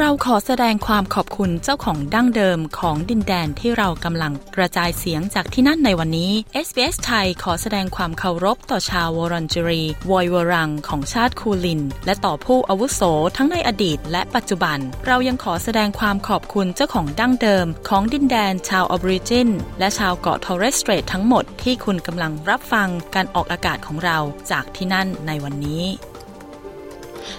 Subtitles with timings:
[0.00, 6.32] เราขอแสดงความขอบคุณเจ้าของดั้งเดิมของดินแดนที่เรากำลังกระจายเสียงจากที่นั่นในวันนี้
[6.66, 13.00] SBS ไทยขอแสดงความเคารพต่อชาววอรันจรีวอยวรังของชาติคูลิน และต่อผู้อาวุโส
[13.36, 24.18] ทั้งในอดีตและปัจจุบัน เรายังขอแสดงความขอบคุณเจ้าของดั้งเดิมของดินแดนชาวออบริจินและชาวเกาะทอร์เรสเตรททั้งหมดที่คุณกำลังรับฟังการออกอากาศของเรา
[24.50, 25.84] จากที่นั่นในวันนี้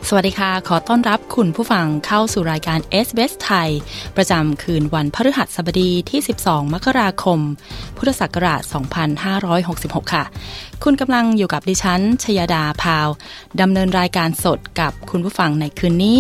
[0.08, 3.70] สวัสดีค่ะ ขอต้อนรับคุณผู้ฟังเข้าสู่รายการ s อ s ไทย
[4.16, 7.40] ประจำคืนวันพฤหัสบดีที่ 12 มกราคม
[7.98, 8.62] พุทธศักราช
[9.38, 10.24] 2566 ค่ะ
[10.84, 13.08] คุณกำลังอยู่กับดิฉัน ชยดาพาว
[13.62, 16.18] ดำเนินรายการสดกับคุณผู้ฟังในคืนนี้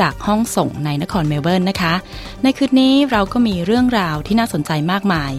[0.00, 1.94] จากห้องส่งในนครเมลเบิร์นนะคะ
[2.42, 5.32] ในคืนนี้เราก็มีเรื่องราวที่น่าสนใจมากมาย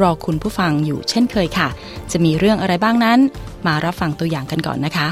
[0.00, 1.68] รอคุณผู้ฟังอยู่เช่นเคยค่ะ
[2.12, 3.18] จะมีเรื่องอะไรบ้างนั้น
[3.66, 5.08] มารับฟังตัวอย่างกันก่อนนะคะ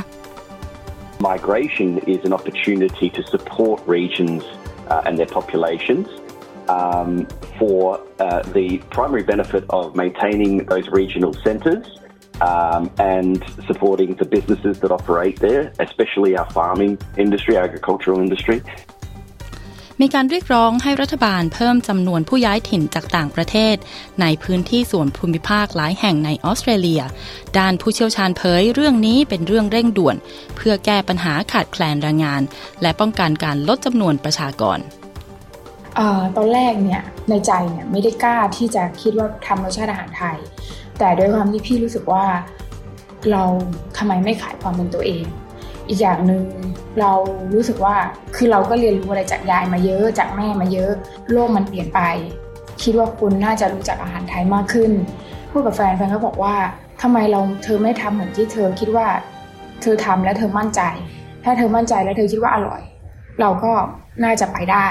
[1.20, 4.44] migration is an opportunity to support regions
[4.88, 6.08] uh, and their populations
[6.68, 7.26] um,
[7.58, 11.86] for uh, the primary benefit of maintaining those regional centres
[12.40, 18.62] um, and supporting the businesses that operate there, especially our farming industry, agricultural industry.
[20.00, 23.76] มีการเรียกร้องให้รัฐบาลเพิ่มจำนวนผู้ย้ายถิ่นจากต่างประเทศ
[24.20, 27.02] ในพื้นที่ส่วนภูมิภาคหลายแห่งในออสเตรเลีย
[27.58, 30.16] ด้านผู้เชี่ยวชาญเผยเรื่องนี้เป็นเรื่องเร่งด่วน
[30.56, 32.42] เพื่อแก้ปัญหาขาดแคลนแรงงาน
[32.82, 34.78] และป้องกันการลดจำนวนประชากร
[35.98, 36.00] อ
[36.36, 40.36] ตอนแรกเนี่ยในใจเนี่ยไม่ได้กล้าที่จะคิดว่าทำรสชาติอาหารไทย
[40.98, 42.24] แต่ด้วยความที่พี่รู้สึกว่า
[43.30, 43.42] เรา
[43.96, 45.24] ทำไมไม่ขายความเป็นตัวเอง
[45.88, 46.44] อีกอย่างหนึ่ง
[47.00, 47.12] เรา
[47.54, 47.96] รู้สึกว่า
[48.36, 50.92] คือเราก็เรียนรู้อะไรจากยายมาเยอะจากแม่มาเยอะ
[51.32, 52.00] โลกมันเปลี่ยนไป
[52.82, 54.92] คิดว่าคุณน่าจะรู้จักอาหารไทยมากขึ้น
[55.50, 56.54] พูดกับแฟนแฟนก็บอกว่า
[57.02, 59.06] ทำไมเราเธอไม่ทำเหมือนที่เธอคิดว่า
[59.82, 60.80] เธอทำแล้วเธอมั่นใจ
[61.44, 62.82] ถ้าเธอมั่นใจแล้วเธอคิดว่าอร่อย
[63.40, 63.72] เราก็
[64.24, 64.86] น่าจะไปได้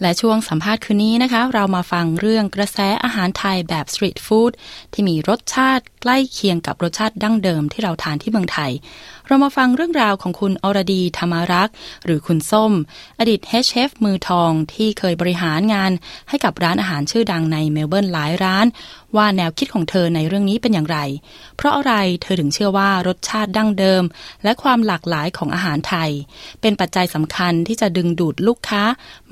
[0.00, 4.52] และช่วงสัมภาษณ์คืนนี้นะคะ เรามาฟังเรื่องกระแสอาหารไทยแบบสตรีทฟู้ด
[4.92, 8.72] ที่มีรสชาติ ใกล้เคียงกับรสชาติดั้งเดิมที่เราทานที่เมืองไทย
[9.26, 12.72] เรามาฟังเรื่องราวของคุณอรดีธรรมารักษ์หรือคุณส้ม
[13.18, 15.92] อดีตเฮชเชฟมือทองที่เคยบริหารงาน
[16.28, 18.66] ให้กับร้านอาหารชื่อดังในเมลเบิร์นหลายร้าน
[19.16, 20.98] ว่าแนวคิดของเธอในเรื่องนี้เป็นอย่างไร
[21.56, 24.02] เพราะอะไรเธอถึงเชื่อว่ารสชาติดั้งเดิม
[24.44, 26.10] และความหลากหลายของอาหารไทย
[26.60, 28.82] เป็นปัจจัยสำคัญที่จะดึงดูดลูกค้า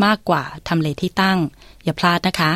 [0.05, 1.39] มากกว่าทำเลที่ตั้ง
[1.85, 2.53] อย่าพลาดนะคะ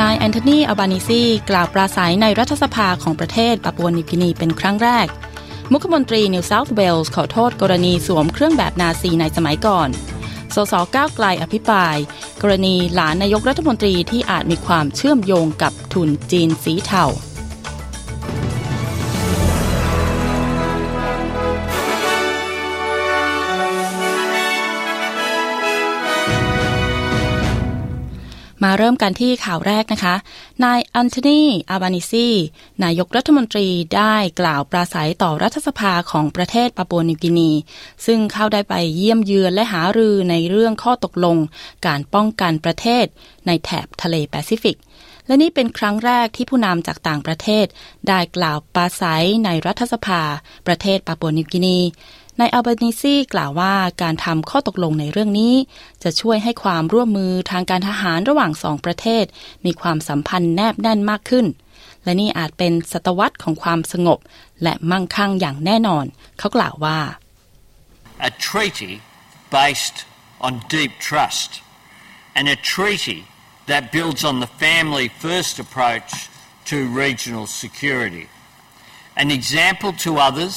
[0.00, 5.06] นายแอนโทนีอัลบานิซีกล่าวปราศัยในรัฐสภาของประเทศปาปัวนิวกินีเป็นครั้งแรก
[5.72, 9.88] มุขมนตรีนิวเซาท์เวลส์ขอโทษกรณีสวมเครื่องแบบนาซีในสมัยก่อน
[10.54, 10.74] สส.
[10.94, 11.96] ก้าวไกลอภิปราย
[12.42, 17.04] กรณีหลานนายกรัฐมนตรีที่อาจมีความเชื่อมโยงกับทุนจีนสีเทา
[28.64, 30.14] มาเริ่มกันที่ข่าวแรกนะคะ
[30.64, 32.28] นายแอนโทนี อัลบานิซี
[32.84, 37.50] นายกรัฐมนตรีได้กล่าวปราศรัยต่อรัฐสภาของประเทศปาปัวนิวกินี
[38.06, 41.36] ซึ่งเขาได้ไปเยี่ยมเยือนและหารือในเรื่องข้อตกลง
[41.86, 43.06] การป้องกันประเทศ
[43.46, 44.76] ในแถบทะเลแปซิฟิก
[45.26, 47.66] และนี่เป็นครั้งแรกที่ผู้นำจากต่างประเทศ
[48.08, 50.22] ได้กล่าวปราศรัยในรัฐสภา
[50.66, 51.78] ประเทศปาปัวนิวกินี
[52.40, 55.54] นายอัลบานิซีกล่าวว่าการทำข้อตกลงในเรื่องนี้
[56.02, 59.24] จะช่วยให้ความร่วมมือทางการทหารระหว่างสองประเทศ
[59.64, 61.46] มีความสัมพันธ์แนบแน่นมากขึ้น
[62.04, 64.18] และนี่อาจเป็นศตวรรษของความสงบ
[64.62, 66.04] และมั่งคั่งอย่างแน่นอน
[66.38, 66.98] เขากล่าวว่า
[68.30, 68.92] A treaty
[69.60, 69.98] based
[70.46, 71.50] on deep trust
[72.36, 73.20] and a treaty
[73.70, 76.10] that builds on the family first approach
[76.70, 78.26] to regional security
[79.22, 80.56] an example to others.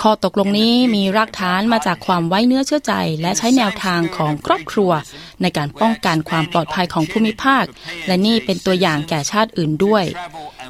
[0.00, 4.90] ข้อตกลงนี้มีรากฐานมาจากความไว้เนื้อเชื่อใจ และใช้แนวทางของครอบครัว
[5.42, 7.64] ในการป้องกันความปลอดภัยของภูมิภาค
[8.06, 10.04] และนี่เป็นตัวอย่างแก่ชาติอื่นด้วย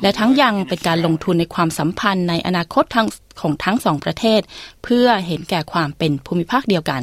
[0.03, 3.09] และทั้งยังเป็นการลงทุนในความสัมพันธ์ในอนาคตทั้ง
[3.41, 4.41] ของทั้งสองประเทศ
[4.85, 7.03] เพื่อเห็นแก่ความเป็นภูมิภาคเดียวกัน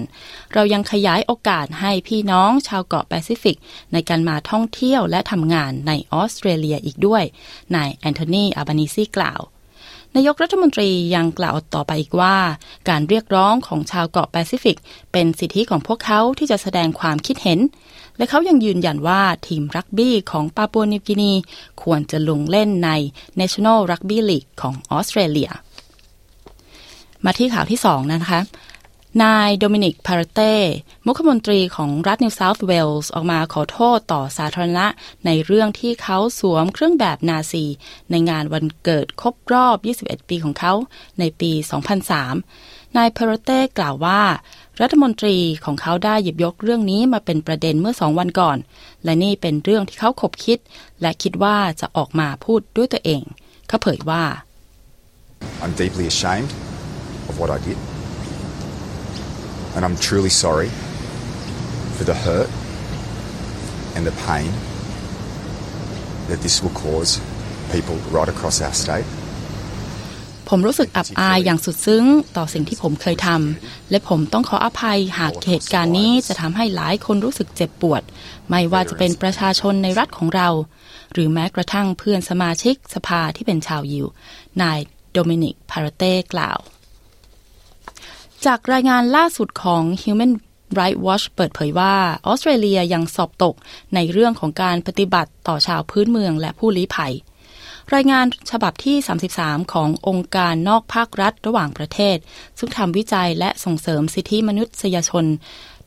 [0.54, 3.58] เรายังขยายโอกาสให้พี่น้องชาวเกาะแปซิฟิก
[3.94, 7.24] ในการมาท่องเที่ยวและทำงานในออสเตรเลียอีกด้วย
[7.76, 9.42] นายแอนโทนีอัลบานิซีกล่าว
[10.16, 12.36] นายกรัฐมนตรียังกล่าวต่อไปอีกว่า
[12.90, 14.78] การเรียกร้องของชาวเกาะแปซิฟิก
[15.12, 17.60] เป็นสิทธิของพวกเขาที่จะแสดงความคิดเห็น
[18.18, 21.34] และเขายังยืนยันว่าทีมรักบี้ของปาปัวนิวกินี
[21.84, 22.90] ควรจะลงเล่นใน
[23.40, 25.52] National Rugby League ของออสเตรเลีย
[27.26, 28.40] มาที่ข่าวที่สองนะคะ
[29.22, 30.54] นายโดมินิกพาราเต้
[31.06, 34.86] มุขมนตรีของรัฐนิวเซาท์เวลส์ออกมาขอโทษต่อสาธารณะ
[35.26, 37.66] ในเรื่องที่เขาสวมเครื่องแบบนาซี
[38.12, 40.74] ในงานวันเกิดครบรอบ 21 ปีของเขา
[41.20, 41.52] ในปี
[42.24, 44.22] 2003 นายพาราเต้กล่าวว่า
[44.82, 48.58] รัฐมนตรีของเขาได้หยิบยกเรื่องนี้มาเป็นประเด็นเมื่อสองวันก่อน
[49.04, 50.60] และนี่เป็นเรื่องที่เขาขบคิด
[51.02, 53.22] และคิดว่าจะออกมาพูดด้วยตัวเอง
[53.68, 54.24] เขาเผยว่า
[55.64, 56.52] I'm deeply ashamed
[57.30, 57.80] of what I did.
[59.76, 60.70] And I'm truly sorry
[61.96, 62.50] for the hurt
[63.96, 64.52] and the pain
[66.30, 67.12] that this will cause
[67.72, 69.08] people right across our state.
[70.50, 72.06] ผมรู้สึกอับอายอย่างสุดซึ้ง
[72.38, 78.02] ต่อสิ่งที่ผมเคยทำและผมต้องขออภัยหากเหตุการณ์นี้จะทำให้หลายคนรู้สึกเจ็บปวด
[78.50, 80.50] ไม่ว่าจะเป็นประชาชนในรัฐของเรา
[81.14, 84.08] หรือแม้กระทั่งเพื่อนสมาชิกสภาที่เป็นชาวยิว
[84.62, 84.80] นาย
[85.12, 86.60] โดมินิกพาราเต้กล่าว
[88.46, 90.34] จากรายงานล่าสุดของ Human
[90.78, 91.96] Rights Watch เปิดเผยว่า
[92.26, 93.56] ออสเตรเลียยังสอบตก
[93.96, 97.14] ในเรื่องของการปฏิบัติต่อชาวพื้นเมืองและผู้ลี้ภัย
[97.94, 98.98] รายงานฉบับที่
[99.36, 102.18] 33 ขององค์การนอกภาครัฐระหว่างประเทศ
[102.58, 105.26] ซึ่งทำวิจัยและส่งเสริมสิทธิมนุษยชน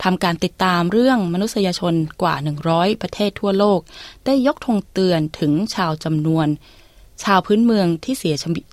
[0.03, 2.35] ทำการติดตามเรื่องมนุษยชนกว่า
[2.69, 3.81] 100 ประเทศทั่วโลก
[4.26, 6.47] ได้ยกธงเตือนถึงชาวจำนวน
[7.25, 8.64] ชาวพื้นเมืองที่เสียชีวิต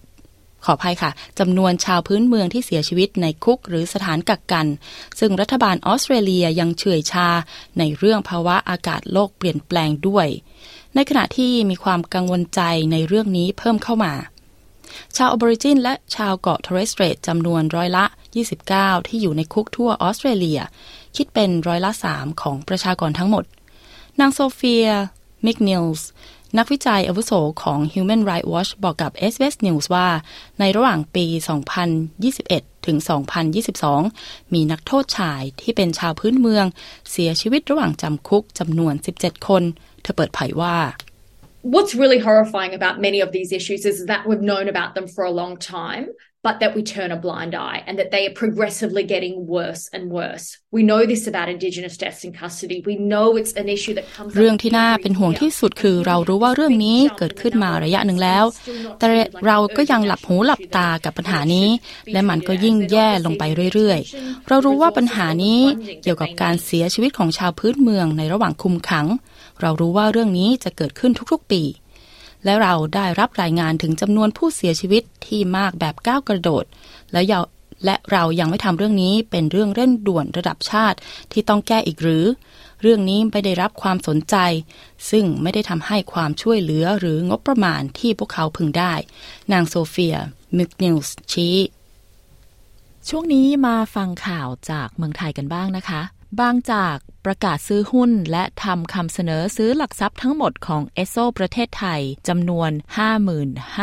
[0.65, 4.67] ขออภัยค่ะจำนวนชาวพื้นเมืองที่เสียชีวิตในคุกหรือสถานกักกัน
[5.19, 7.27] ซึ่งรัฐบาลออสเตรเลียยังเฉื่อยชา
[7.79, 10.27] ในเรื่องภาวะอากาศโลกเปลี่ยนแปลงด้วย
[10.95, 12.61] ในขณะที่มีความกังวลใจ
[12.91, 14.13] ในเรื่องนี้เพิ่มเข้ามา
[15.17, 18.05] ชาวอะบอริจินและชาวเกาะทอร์เรสเตรตจำนวนร้อยละ
[18.57, 20.59] 29 ที่อยู่ในคุกทั่วออสเตรเลีย
[21.15, 23.45] คิดเป็นร้อยละ 3 ของประชากรทั้งหมด
[24.19, 24.87] นางโซเฟีย
[25.45, 26.07] มิกนิลส์
[26.57, 27.31] นักวิจัยอาวุโส
[27.63, 30.07] ของ Human Rights Watch บอกกับ SBS News ว่า
[30.59, 31.25] ในระหว่างปี
[32.05, 32.97] 2021 ถึง
[33.95, 36.65] 2022 มีนักโทษชายที่เป็นชาวพื้นเมือง
[37.11, 39.63] เสียชีวิตระหว่างจำคุกจำนวน 17 คน
[40.01, 40.77] เธอเปิดเผยว่า
[41.73, 45.23] What's really horrifying about many of these issues is that we've known about them for
[45.31, 46.05] a long time,
[46.45, 50.03] but that we turn a blind eye and that they are progressively getting worse and
[50.19, 50.45] worse.
[50.77, 52.77] We know this about Indigenous deaths in custody.
[52.89, 58.45] We know it's an issue that comes เรื่องที่น่าเป็นห่วงที่สุดคือเรารู้ว่าเรื่องนี้เกิดขึ้นมาระยะหนึ่งแล้ว
[58.99, 59.07] แต่
[59.47, 61.67] เราก็ยังหลับหูหลับตากับปัญหานี้
[62.11, 63.43] และมันก็ยิ่งแย่ลงไป
[63.73, 65.61] เรื่อยๆ เรารู้ว่าปัญหานี้
[66.03, 69.05] เกี่ยวกับการเสียชีวิตของชาวพื้นเมืองในระหว่างคุมขัง
[69.61, 71.61] เรารู้ว่าเรื่องนี้จะเกิดขึ้นทุกๆปี
[72.45, 76.65] และเราได้รับรายงานถึงจำนวนผู้เสียชีวิตที่มากแบบก้าวกระโดด
[77.13, 77.39] และยา
[77.85, 80.97] และเรายังไม่ทำเรื่องนี้เป็นเรื่องเร่งด่วนระดับชาติ
[81.31, 82.25] ที่ต้องแก้อีกหรือ
[82.81, 84.35] เรื่องนี้ไม่ได้รับความสนใจ
[85.09, 88.93] ซึ่งไม่ได้ทำให้ความช่วยเหลือหรืองบประมาณที่พวกเขาพึงได้
[89.51, 90.17] นางโซเฟีย
[90.57, 91.57] มิกนิลส์ชี้
[93.09, 96.01] ช่วงนี้มาฟังข่าวจากเมืองไทยกันบ้างนะคะ
[96.39, 102.71] บางจาก ประกาศซื้อหุ้น และทำคำเสนอซื้อหลักทรัพย์ทั้งหมดของเอสโซประเทศไทยจำนวน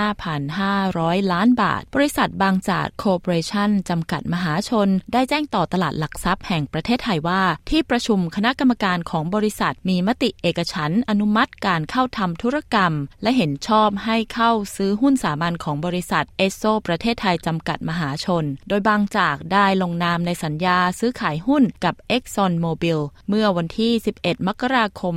[0.08, 12.92] 55,500 ล้านบาท บริษัทบางจากคอร์ปอเรชั่นจำกัดมหาชน ได้แจ้งต่อตลาดหลักทรัพย์แห่งประเทศไทยว่า ที่ประชุมคณะกรรมการของบริษัทมีมติเอกฉันอนุมัติการเข้าทำธุรกรรม
[13.22, 23.00] และเห็นชอบให้เข้าซื้อหุ้นสามัญของบริษัทเอสโซประเทศไทยจำกัดมหาชน โดยบางจากได้ลงนามในสัญญาซื้อขายหุ้นกับ Exxon Mobil
[23.32, 25.14] เมื่อวันที่ 11 มกราคม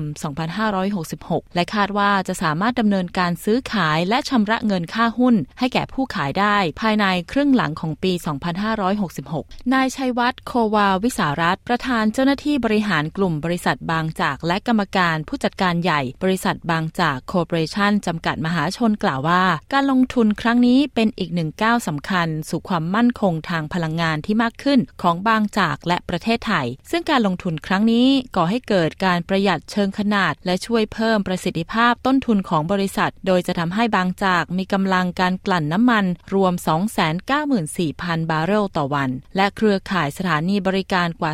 [0.78, 8.14] 2566 และคาดว่าจะสามารถดำเนินการซื้อขายและชำระเงินค่าหุ้น ให้แก่ผู้ขายได้ภายในครึ่งหลังของปี
[8.94, 19.44] 2566 นายชัยวัฒน์โควาวิสารัตประธานเจ้าหน้าที่บริหารกลุ่มบริษัทบางจาก และกรรมการผู้จัดการใหญ่บริษัทบางจากโคร์ปอเรชั่นจำกัดมหาชนกล่าวว่า
[19.74, 36.54] การลงทุนครั้งนี้เป็นอีกหนึ่งก้าวสำคัญ สู่ความมั่นคงทางพลังงานที่มากขึ้นของบางจากและประเทศไทย ซึ่งการลงทุนครั้งนี้นี้ก่อให้เกิดการประหยัดเชิงขนาด และช่วยเพิ่มประสิทธิภาพต้นทุนของบริษัท โดยจะทำให้บางจากมีกำลังการกลั่นน้ำมันรวม
[37.42, 41.34] 294,000 บาร์เรลต่อวัน และเครือข่ายสถานีบริการกว่า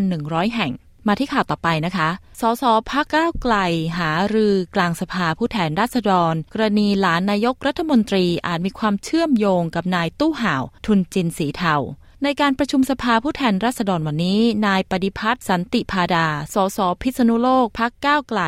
[0.00, 0.72] 2,100 แห่ง
[1.06, 2.08] มาที่ข่าวต่อไปนะคะ
[2.40, 3.54] สสพักก้าวไกล
[3.98, 11.76] หารือกลางสภาผู้แทนราษฎร กรณีหลานนายกรัฐมนตรีอาจมีความเชื่อมโยงกับนายตู้ห่าว ทุนจินสีเทา
[12.22, 18.40] ในการประชุมสภาผู้แทนราษฎรวันนี้ นายปฏิพัฒน์สันติพาดา สสพิษณุโลกพักก้าวไกล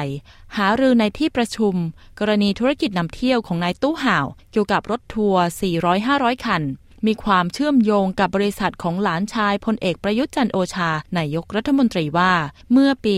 [0.56, 1.74] หารือในที่ประชุม
[2.18, 5.44] กรณีธุรกิจนำเที่ยวของนายตู้ห่าว เกี่ยวกับรถทัวร์
[5.92, 6.62] 400-500 คัน
[7.06, 12.32] มีความเชื่อมโยงกับบริษัทของหลานชายพลเอกประยุทธ์จันโอชานายกรัฐมนตรีว่า
[12.72, 13.14] เมื่อปี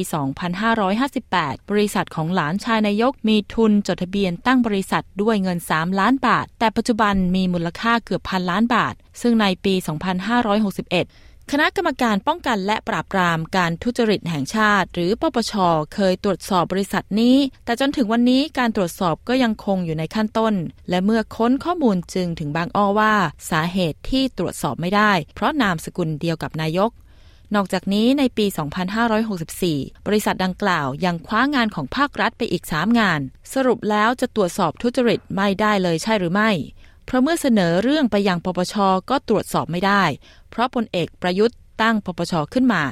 [0.82, 15.52] 2558 บริษัทของหลานชายนายกมีทุนจดทะเบียนตั้งบริษัทด้วยเงิน 3 ล้านบาท แต่ปัจจุบันมีมูลค่าเกือบพันล้านบาท ซึ่งในปี 2561 คณะกรรมการป้องกันและปราบปรามการทุจริตแห่งชาติ หรือปปช
[15.94, 20.54] เคยตรวจสอบบริษัทนี้ แต่จนถึงวันนี้การตรวจสอบก็ยังคงอยู่ในขั้นต้น
[20.90, 23.14] และเมื่อค้นข้อมูลจึงถึงบางอ้อว่า
[23.50, 26.90] สาเหตุที่ตรวจสอบไม่ได้ เพราะนามสกุลเดียวกับนายก
[27.54, 28.46] นอกจากนี้ในปี
[29.26, 33.20] 2564 บริษัทดังกล่าวยังคว้างานของภาครัฐไปอีก 3 งาน
[33.54, 36.52] สรุปแล้วจะตรวจสอบทุจริตไม่ได้เลยใช่หรือไม่
[37.06, 38.74] เพราะเมื่อเสนอเรื่องไปยังปปช
[39.10, 40.04] ก็ตรวจสอบไม่ได้
[40.50, 42.84] เพราะพลเอกประยุทธ์ตั้งปปชขึ้นมา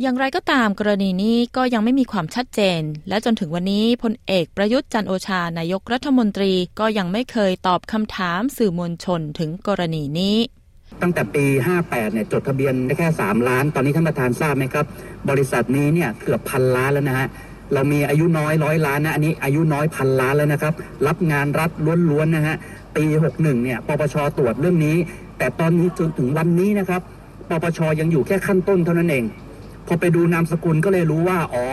[0.00, 10.36] อย่างไรก็ตามกรณีนี้ก็ยังไม่มีความชัดเจน และจนถึงวันนี้พลเอกประยุทธ์จันโอชานายกรัฐมนตรีก็ยังไม่เคยตอบคำถามสื่อมวลชนถึงกรณีนี้
[11.02, 11.44] ตั้งแต่ปี
[11.78, 14.86] 58 เนี่ย จดทะเบียนได้แค่ 3 ล้าน ตอนนี้ท่านประธานทราบไหมครับ
[15.30, 17.28] บริษัทนี้เนี่ยเกือบพันล้านแล้วนะฮะ
[17.72, 20.74] เรามีอายุน้อยร้อยล้านนะ อันนี้อายุน้อยพันล้านแล้วนะครับ
[21.06, 21.70] รับงานรัฐ
[22.10, 22.56] ล้วนๆนะฮะ
[22.96, 24.96] ปี 61 เนี่ย ปปชตรวจเรื่องนี้
[25.42, 27.02] แต่ตอนนี้จนถึงวันนี้นะครับ
[27.48, 29.24] ปปชยังอยู่แค่ขั้นต้นเท่านั้นเอง
[29.86, 31.64] พอไปดูนามสกุลก็เลยรู้ว่าอ๋อ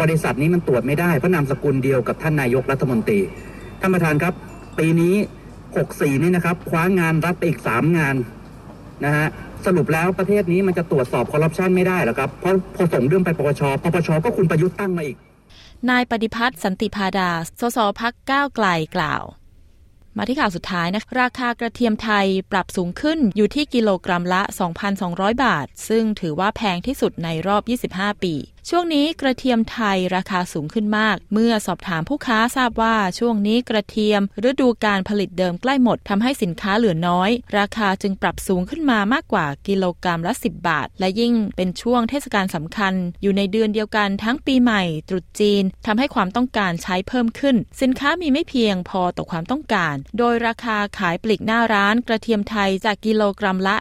[0.00, 3.18] บริษัทนี้มันตรวจไม่ได้เพราะนามสกุลเดียวกับท่านนายกรัฐมนตรี
[3.80, 4.34] ท่านประธานครับ
[4.78, 5.14] ปีนี้
[5.68, 8.16] 64 นี่นะครับ คว้างานรัฐไปอีก 3 งาน
[9.04, 9.26] นะฮะ
[9.66, 15.16] สรุปแล้วประเทศนี้มันจะตรวจสอบคอร์รัปชันไม่ได้หรอครับ เพราะพอส่งเรื่องไปปปชปปชก็คุณประยุทธ์ตั้งมาอีก
[15.90, 19.22] นายปฏิพัฒน์สันติพาดา สสพักก้าวไกลกล่าว
[20.16, 24.42] มาที่ข่าวสุดท้ายนะราคากระเทียมไทยปรับสูงขึ้นอยู่ที่กิโลกรัมละ
[24.92, 27.62] 2,200 บาท ซึ่งถือว่าแพงที่สุดในรอบ
[27.92, 28.34] 25 ปี
[28.72, 53.76] ช่วงนี้กระเทียมไทยราคาสูงขึ้นมาก เมื่อสอบถามผู้ค้าทราบว่าช่วงนี้กระเทียมฤดูการผลิตเดิมใกล้หมดทำให้สินค้าเหลือน้อย ราคาจึงปรับสูงขึ้นมามากกว่ากิโลกรัมละ 10 บาท และยิ่งเป็นช่วงเทศกาลสำคัญ อยู่ในเดือนเดียวกันทั้งปีใหม่ตรุษจีนทำให้ความต้องการใช้เพิ่มขึ้น สินค้ามีไม่เพียงพอต่อความต้องการ โดยราคาขายปลีกหน้าร้านกระเทียมไทยจากกิโลกรัมละ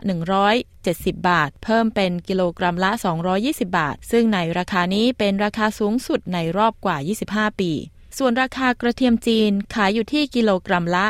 [0.96, 2.92] 70 บาท เพิ่มเป็นกิโลกรัมละ
[3.36, 6.98] 220 บาท ซึ่งในราคานี้เป็นราคาสูงสุดในรอบกว่า
[7.30, 7.72] 25 ปี
[8.18, 11.08] ส่วนราคากระเทียมจีนขายอยู่ที่กิโลกรัมละ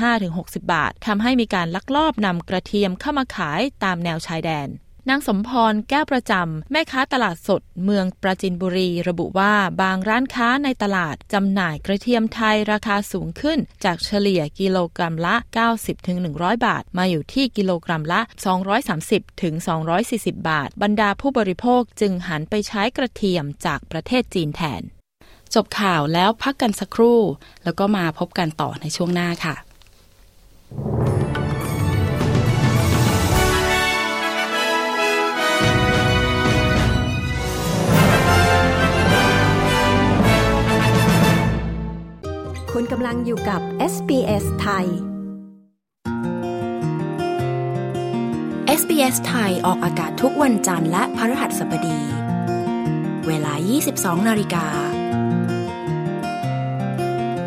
[0.00, 4.68] 55-60 บาททำให้มีการลักลอบนำกระเทียมเข้ามาขายตามแนวชายแดน
[5.08, 15.36] นางสมพรแก้วประจำ แม่ค้าตลาดสดเมืองปราจินบุรี ระบุว่าบางร้านค้าในตลาดจำหน่ายกระเทียมไทยราคาสูงขึ้น จากเฉลี่ยกิโลกรัมละ
[16.00, 18.20] 90-100 บาท มาอยู่ที่กิโลกรัมละ
[19.34, 24.82] 230-240 บาท บรรดาผู้บริโภคจึงหันไปใช้กระเทียมจากประเทศจีนแทน
[25.54, 27.20] จบข่าวแล้วพักกันสักครู่
[27.64, 29.54] แล้วก็มาพบกันต่อในช่วงหน้าค่ะ
[42.82, 43.60] คุณกำลังอยู่กับ
[43.94, 44.86] SBS ไทย
[48.80, 52.00] SBS ไทยออกอากาศทุกวันจันทร์และพฤหัสบดี
[53.26, 53.52] เวลา
[53.90, 54.66] 22 นาฬิกา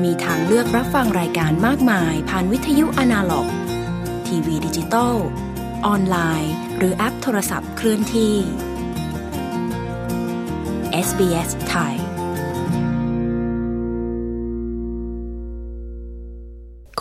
[0.03, 3.47] มีทางเลือกรับฟังรายการมากมายผ่านวิทยุอนาล็อก
[4.27, 5.15] ทีวีดิจิตอล
[5.85, 8.35] ออนไลน์ หรือแอปโทรศัพท์เคลื่อนที่
[11.07, 12.12] SBS ไทย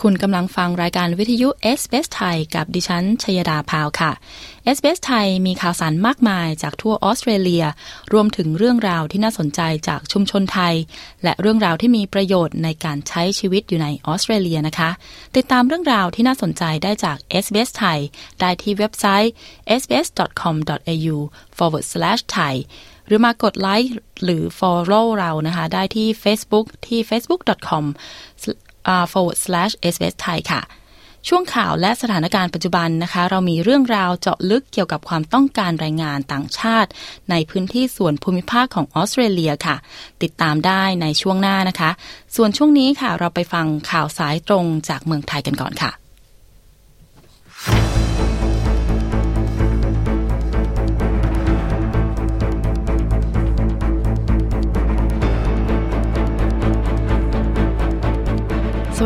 [0.07, 4.11] คุณกำลังฟังรายการวิทยุ s อ s ไทยกับดิฉันชยดาพาวค่ะ
[4.75, 7.65] s อ s ไทยมีข่าวสารมากมายจากทั่วออสเตรเลีย
[8.13, 10.75] รวมถึงเรื่องราวที่น่าสนใจจากชุมชนไทย
[11.23, 14.89] และเรื่องราวที่มีประโยชน์ในการใช้ชีวิตอยู่ในออสเตรเลียนะคะ
[15.35, 17.99] ติดตามเรื่องราวที่น่าสนใจได้จาก s อ s ไทย
[18.39, 19.33] ได้ที่เว็บไซต์
[19.79, 21.15] sbs.com.au
[21.57, 22.53] forward slash thai
[23.07, 23.93] หรือมากดไลค์
[24.23, 27.85] หรือ follow เรานะคะ ได้ที่ Facebook ที่ facebook.com
[29.11, 30.61] forward slash sbs ไทยค่ะ
[31.29, 36.89] ช่วงข่าวและสถานการณ์ปัจจุบันนะคะ เรามีเรื่องราวเจาะลึกเกี่ยวกับความต้องการแรงงานต่างชาติ
[37.31, 39.75] ในพื้นที่ส่วนภูมิภาคของออสเตรเลียค่ะ
[40.23, 41.91] ติดตามได้ในช่วงหน้านะคะ
[42.35, 46.02] ส่วนช่วงนี้ค่ะ เราไปฟังข่าวสายตรงจากเมืองไทยกันก่อนค่ะ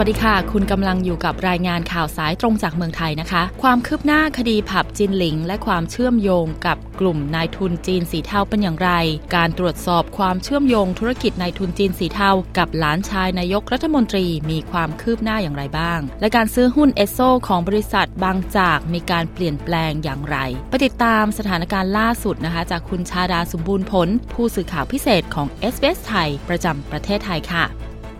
[0.01, 8.91] วัสดีค่ะ คุณกำลังอยู่กับรายงานข่าวสายตรงจากเมืองไทยนะคะ ความคืบหน้าคดีผับจินหลิง และความเชื่อมโยงกับกลุ่มนายทุนจีนสีเทาเป็นอย่างไร
[9.35, 20.37] การตรวจสอบความเชื่อมโยงธุรกิจนายทุนจีนสีเทากับหลานชายนายกรัฐมนตรีมีความคืบหน้าอย่างไรบ้าง และการซื้อหุ้นเอสโซของบริษัทบางจากมีการเปลี่ยนแปลงอย่างไร
[20.69, 27.65] ไปติดตามสถานการณ์ล่าสุดนะคะ จากคุณชาดาสมบูรณ์ผล ผู้สื่อข่าวพิเศษของ s อ s ไทยประจำประเทศไทยค่ะ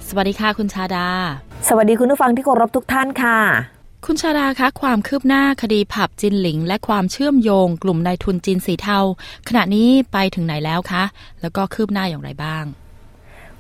[0.10, 1.08] สวัสดีค่ะคุณชาดา
[1.68, 3.40] สวัสดีคุณผู้ฟังที่เคารพทุกท่านค่ะ
[4.06, 9.00] คุณชาดาคะความคืบหน้าคดีผับจินหลิง และความเชื่อมโยงกลุ่มนายทุนจีนสีเทา
[9.48, 11.04] ขณะนี้ไปถึงไหนแล้วคะ
[11.42, 12.64] แล้วก็คืบหน้าอย่างไรบ้าง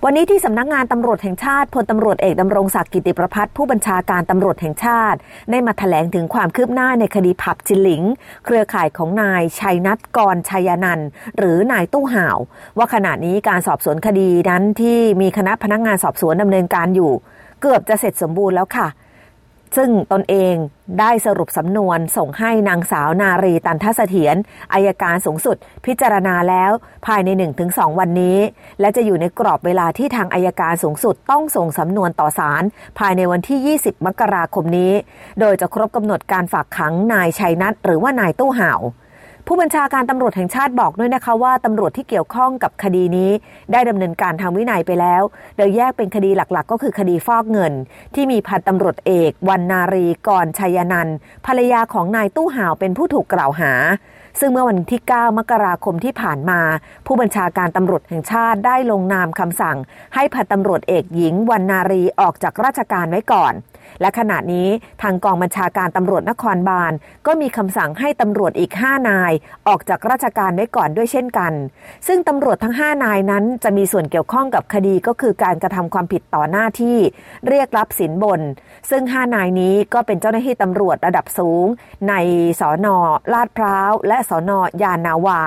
[0.06, 5.18] วันนี้ที่สำนักงานตำรวจแห่งชาติพลตำรวจเอกดำรงศักดิ์กิติประพัฒน์ผู้บัญชาการตำรวจแห่งชาติ
[5.51, 8.04] ได้มาถแถลงถึงความคืบหน้าในคดีผับจินหลิง
[8.46, 11.00] เครือข่ายของนายชัยนัทกรชัยนัน
[11.38, 12.38] หรือนายตู้ห่าว
[12.77, 17.12] ว่าขณะนี้การสอบสวนคดีนั้นที่มีคณะพนักงงานสอบสวนดำเนินการอยู่
[17.62, 18.88] เกือบจะเสร็จสมบูรณ์แล้วค่ะ
[19.75, 20.55] ซึ่งตนเอง
[21.00, 24.36] ได้สรุปสำนวนส่งให้นางสาวนารีตันทเสถียร
[24.74, 25.55] อายการสูงสุด
[25.86, 26.71] พิจารณาแล้ว
[27.05, 27.29] ภายใน
[27.65, 28.38] 1-2 วันนี้
[28.79, 32.63] และจะอยู่ในกรอบเวลาที่ทางอายการสูงสุดต้องส่งสำนวนต่อศาล
[33.00, 34.93] ภายในวันที่ 20 มกราคมนี้
[35.39, 38.81] โดยจะครบกำหนดการฝากขังนายชัยนัทหรือว่านายตู้ห่าว
[39.50, 43.32] ผู้บัญชาการตำรวจแห่งชาติบอกด้วยนะคะว่าตำรวจที่เกี่ยวข้องกับคดีนี้
[43.72, 45.22] ได้ดำเนินการทางวินัยไปแล้ว
[45.58, 47.74] โดยแยกเป็นคดีหลักๆ ก็คือคดีฟอกเงิน
[48.16, 51.08] ที่มีพันตำรวจเอกวันนารีกรชัยนัน
[51.46, 53.74] ภรรยาของนายตู้ห่าวเป็นผู้ถูกกล่าวหา
[54.39, 56.62] ซึ่งเมื่อวันที่ 9 มกราคมที่ผ่านมา
[57.06, 59.77] ผู้บัญชาการตำรวจแห่งชาติได้ลงนามคำสั่ง
[60.16, 63.54] ให้พันตำรวจเอกหญิงวันนารีออกจากราชการไว้ก่อน
[64.01, 64.70] และขณะนี้
[65.01, 66.94] ทางกองบัญชาการตำรวจนครบาล
[67.27, 69.32] ก็มีคำสั่งให้ตำรวจอีก 5 นาย
[69.68, 71.54] ออกจากราชการไว้ก่อนด้วยเช่นกัน
[72.08, 76.98] ซึ่งตำรวจทั้ง 5 นายนั้น จะมีส่วนเกี่ยวข้องกับคดีก็คือการกระทำความผิดต่อหน้าที่
[77.48, 78.42] เรียกรับสินบน
[78.89, 81.65] ซึ่ง 5 นายนี้ก็เป็นเจ้าหน้าที่ตำรวจระดับสูง
[82.10, 82.13] ใน
[82.60, 82.98] สอนอ
[83.34, 85.41] ลาดพร้าว และสอนอยานาวา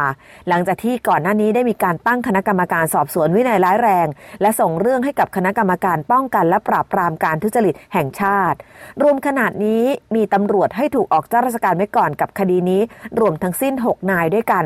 [0.48, 4.06] หลังจากที่ก่อนหน้านี้ได้มีการตั้งคณะกรรมการสอบสวนวินัยร้ายแรง
[4.40, 8.58] และส่งเรื่องให้กับคณะกรรมการป้องกันและปราบปรามการทุจริตแห่งชาติ
[9.02, 9.82] รวมขนาดนี้
[10.14, 12.80] มีตำรวจให้ถูกออกจากราชการไว้ก่อนกับคดีนี้
[13.20, 14.64] รวมทั้งสิ้น 6 นายด้วยกัน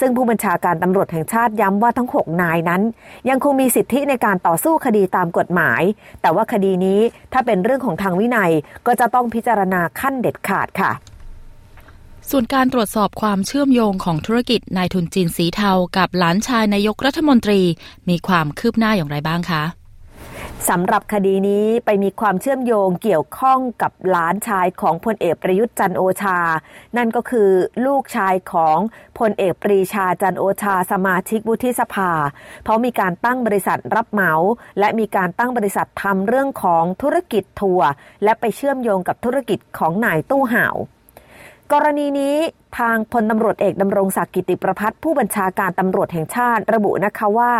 [0.00, 2.82] ซึ่งผู้บัญชาการตำรวจแห่งชาติย้ำว่าทั้ง 6 นายนั้น
[3.28, 5.82] ยังคงมีสิทธิในการต่อสู้คดีตามกฎหมาย
[6.22, 7.00] แต่ว่าคดีนี้
[7.32, 8.52] ถ้าเป็นเรื่องของทางวินัย
[8.86, 10.92] ก็จะต้องพิจารณาขั้นเด็ดขาดค่ะ
[12.30, 17.60] ส่วนการตรวจสอบความเชื่อมโยงของธุรกิจนายทุนจีนสีเทากับหลานชายนายกรัฐมนตรี
[18.08, 19.62] มีความคืบหน้าอย่างไรบ้างคะ
[20.68, 26.38] สำหรับคดีนี้ไปมีความเชื่อมโยงเกี่ยวข้องกับหลานชายของพลเอกประยุทธ์จันโอชา
[26.96, 27.50] นั่นก็คือ
[27.86, 28.78] ลูกชายของ
[29.18, 32.10] พลเอกปรีชาจันโอชาสมาชิกวุฒิสภา
[32.62, 34.32] เพราะมีการตั้งบริษัทรับเหมา
[34.78, 37.90] และมีการตั้งบริษัททำเรื่องของธุรกิจทัวร์
[38.24, 40.76] และไปเชื่อมโยงกับธุรกิจของนายตู้ห่าว
[41.72, 42.36] กรณีนี้
[42.78, 47.52] ทางพลตำรวจเอกดำรงศักดิ์กิติประพัฒผู้บัญชาการตำรวจแห่งชาติระบุนะคะว่า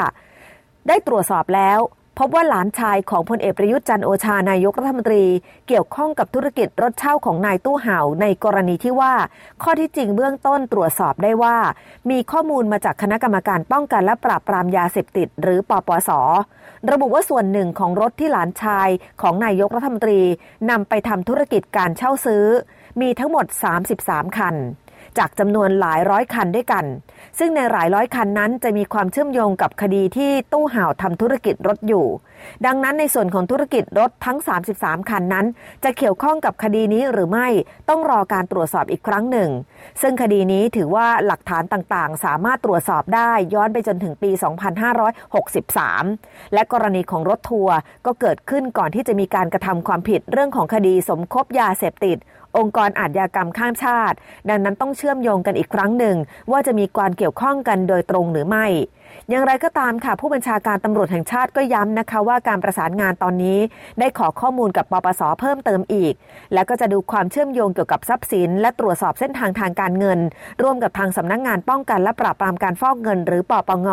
[0.89, 1.79] ได้ตรวจสอบแล้ว
[2.19, 5.25] พบว่าหลานชายของพลเอกประยุทธ์จันโอชานายกรัฐมนตรี
[5.69, 9.15] เกี่ยวข้องกับธุรกิจรถเช่าของนายตู้เห่าในกรณีที่ว่า
[9.63, 11.57] ข้อที่จริงเบื้องต้นตรวจสอบได้ว่า
[12.11, 16.11] มีข้อมูลมาจากคณะกรรมการป้องกันและปราบปรามยาเสพติด หรือปปส
[16.91, 18.89] ระบุว่าส่วนหนึ่งของรถที่หลานชาย
[19.23, 20.21] ของนายกรัฐมนตรี
[20.71, 22.45] นำไปทำธุรกิจการเช่าซื้อ
[23.01, 23.47] มีทั้งหมด
[23.91, 24.55] 33 คัน
[25.19, 26.85] จากจำนวนหลายร้อยคันด้วยกัน
[27.39, 32.07] ซึ่งในหลายร้อยคันนั้นจะมีความเชื่อมโยงกับคดีที่ตู้ห่าวทำธุรกิจรถอยู่
[32.67, 34.39] ดังนั้นในส่วนของธุรกิจรถทั้ง
[34.75, 35.47] 33 คันนั้น
[35.85, 37.49] จะเกี่ยวข้องกับคดีนี้หรือไม่
[37.89, 39.51] ต้องรอการตรวจสอบอีกครั้งหนึ่ง
[40.03, 44.31] ซึ่งคดีนี้ถือว่าหลักฐานต่างๆ สามารถตรวจสอบได้ย้อนไปจนถึงปี
[45.63, 47.77] 2563 และกรณีของรถทัวร์
[48.07, 52.19] ก็เกิดขึ้นก่อนที่จะมีการกระทำความผิดเรื่องของคดีสมคบยาเสพติด
[52.59, 54.17] องค์กรอาชญากรรมข้ามชาติ
[54.49, 56.17] ดังนั้นต้องเชื่อมโยงกันอีกครั้งหนึ่ง
[56.51, 58.67] ว่าจะมีการเกี่ยวข้องกันโดยตรงหรือไม่
[59.31, 63.59] อย่างไรก็ตามค่ะ ผู้บัญชาการตำรวจแห่งชาติก็ย้ำนะคะว่าการประสานงานตอนนี้
[64.01, 66.15] ได้ขอข้อมูลกับปปสเพิ่มเติมอีก
[66.53, 70.21] และก็จะดูความเชื่อมโยงเกี่ยวกับทรัพย์สิน และตรวจสอบเส้นทางทางการเงิน
[70.63, 73.89] ร่วมกับทางสำนักงงานป้องกันและปราบปรามการฟอกเงิน หรือปปง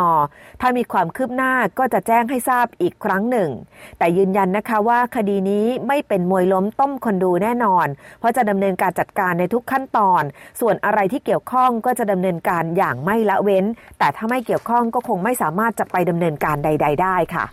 [0.62, 3.50] ถ้ามีความคืบหน้าก็จะแจ้งให้ทราบอีกครั้งหนึ่ง
[3.98, 7.88] แต่ยืนยันนะคะว่าคดีนี้ไม่เป็นมวยล้มต้มคนดูแน่นอน
[8.20, 10.24] เพราะจะดำเนินการจัดการในทุกขั้นตอน
[10.60, 13.66] ส่วนอะไรที่เกี่ยวข้องก็จะดำเนินการอย่างไม่ละเว้น
[14.00, 17.46] แต่ถ้าไม่เกี่ยวข้องก็คงไม่สามารถจะไปดำเนินการใด ๆ ได้ค่ะ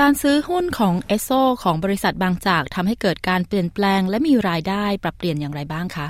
[0.00, 1.30] การซื้อหุ้นของเอสโซ
[1.62, 6.06] ของบริษัทบางจากทำให้เกิดการเปลี่ยนแปลงและมีรายได้ปรับเปลี่ยนอย่างไรบ้างคะ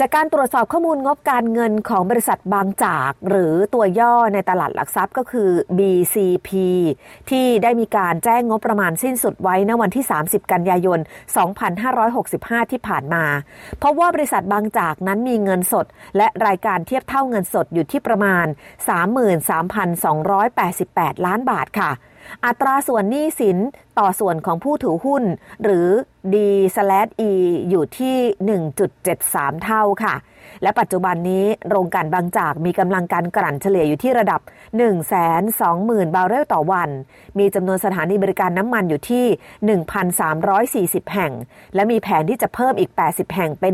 [0.00, 6.50] จากการตรวจสอบข้อมูลงบการเงินของบริษัทบางจาก หรือตัวย่อในตลาดหลักทรัพย์ก็คือ BCP
[7.30, 10.98] ที่ได้มีการแจ้งงบประมาณสิ้นสุดไว้ในวันที่ 30 กันยายน
[11.84, 13.24] 2565 ที่ผ่านมา
[13.78, 18.46] เพราะว่าบริษัทบางจากนั้นมีเงินสด และรายการเทียบเท่าเงินสดอยู่ที่ประมาณ
[20.06, 21.90] 33,288 ล้านบาทค่ะ
[22.46, 23.58] อัตราส่วนหนี้สิน
[23.98, 25.24] ต่อส่วนของผู้ถือหุ้น
[25.62, 25.88] หรือ
[26.32, 27.32] D/E
[27.68, 28.16] อยู่ที่
[28.90, 30.14] 1.73 เท่าค่ะ
[30.62, 34.40] และปัจจุบันนี้โรงการบางจากมีกำลังการกลั่นเฉลี่ยอยู่ที่ระดับ
[35.28, 36.90] 120,000 บาร์เรลต่อวัน
[37.38, 39.26] มีจำนวนสถานีบริการน้ำมันอยู่ที่
[41.00, 41.32] 1,340 แห่ง
[41.74, 43.72] และมีแผนที่จะเพิ่มอีก 80 แห่งเป็น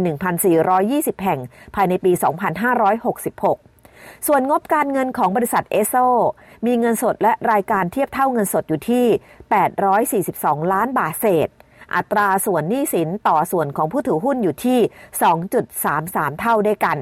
[0.62, 1.40] 1,420 แห่ง
[1.74, 3.69] ภายในปี 2566
[4.26, 5.94] ส่วนงบการเงินของบริษัทเอสโซ
[6.66, 9.06] มีเงินสดและรายการเทียบเท่าเงินสดอยู่ที่
[10.24, 11.48] 842 ล้านบาทเศษ
[11.94, 14.78] อัตราส่วนหนี้สินต่อส่วนของผู้ถือหุ้นอยู่ที่
[15.58, 16.98] 2.33 เท่าด้วยกัน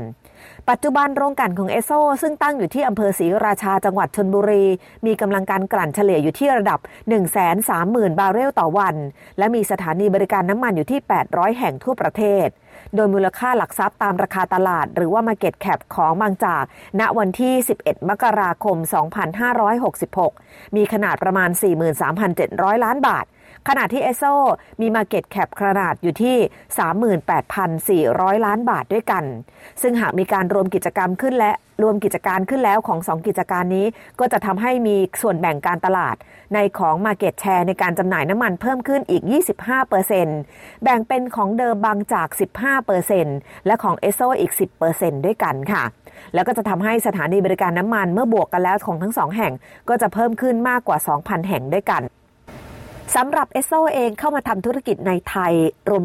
[0.69, 1.91] ปัจจุบันโรงกลั่นของเอโซ
[2.23, 4.65] ซึ่งตั้งอยู่ที่อำเภอศรีราชาจังหวัดชนบุรี
[5.07, 6.79] มีกำลังการกลั่นเฉลี่ยอยู่ที่ระดับ
[7.49, 8.97] 130,000 บาร์เรลต่อวัน
[9.39, 12.47] และมีสถานีบริการน้ำมันอยู่ที่ 800 แห่งทั่วประเทศ
[12.95, 16.65] โดยมูลค่าหลักทรัพย์ตามราคาตลาด หรือว่า Market Cap ของบางจาก
[17.01, 18.77] ณวันที่ 11 มกราคม
[19.97, 21.51] 2566 มีขนาดประมาณ
[22.17, 23.25] 43,700 ล้านบาท
[23.69, 24.25] ขณะที่เอสโซ
[24.81, 26.37] มี Market Cap ขนาดอยู่ที่
[28.07, 29.25] 38,400 ล้านบาทด้วยกัน
[29.83, 33.87] ซึ่งหากมีการรวมกิจกรรมขึ้นและรวมกิจการขึ้นแล้วของ 2 กิจการนี้
[34.21, 36.17] ก็จะทำให้มีส่วนแบ่งการตลาด
[36.55, 39.23] ในของ Market Share ในการจำหน่ายน้ำมันเพิ่มขึ้นอีก
[40.03, 42.29] 25%แบ่งเป็นของเดิมบางจาก
[42.99, 44.53] 15%และของเอสโซอีก
[44.89, 45.85] 10%ด้วยกันค่ะ
[46.35, 49.53] แล้วก็จะทำให้สถานีบริการน้ำมันเมื่อบวกกันแล้วของทั้งสองแห่ง
[49.89, 52.03] ก็จะเพิ่มขึ้นมากกว่า 2,000 แห่งด้วยกัน
[53.17, 55.53] สำหรับเอสโซเองเข้ามาทำธุรกิจในไทย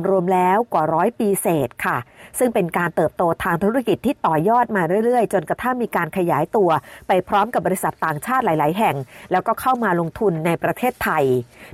[0.10, 1.98] รวมๆแล้วกว่าร้อยปีเศษค่ะ
[2.40, 6.70] ซึ่งเป็นการเติบโตทางธุรกิจที่ต่อยอดมาเรื่อยๆ จนกระทั่งมีการขยายตัว
[7.08, 8.96] ไปพร้อมกับบริษัทต่างชาติหลาย ๆ แห่ง
[9.32, 11.24] แล้วก็เข้ามาลงทุนในประเทศไทย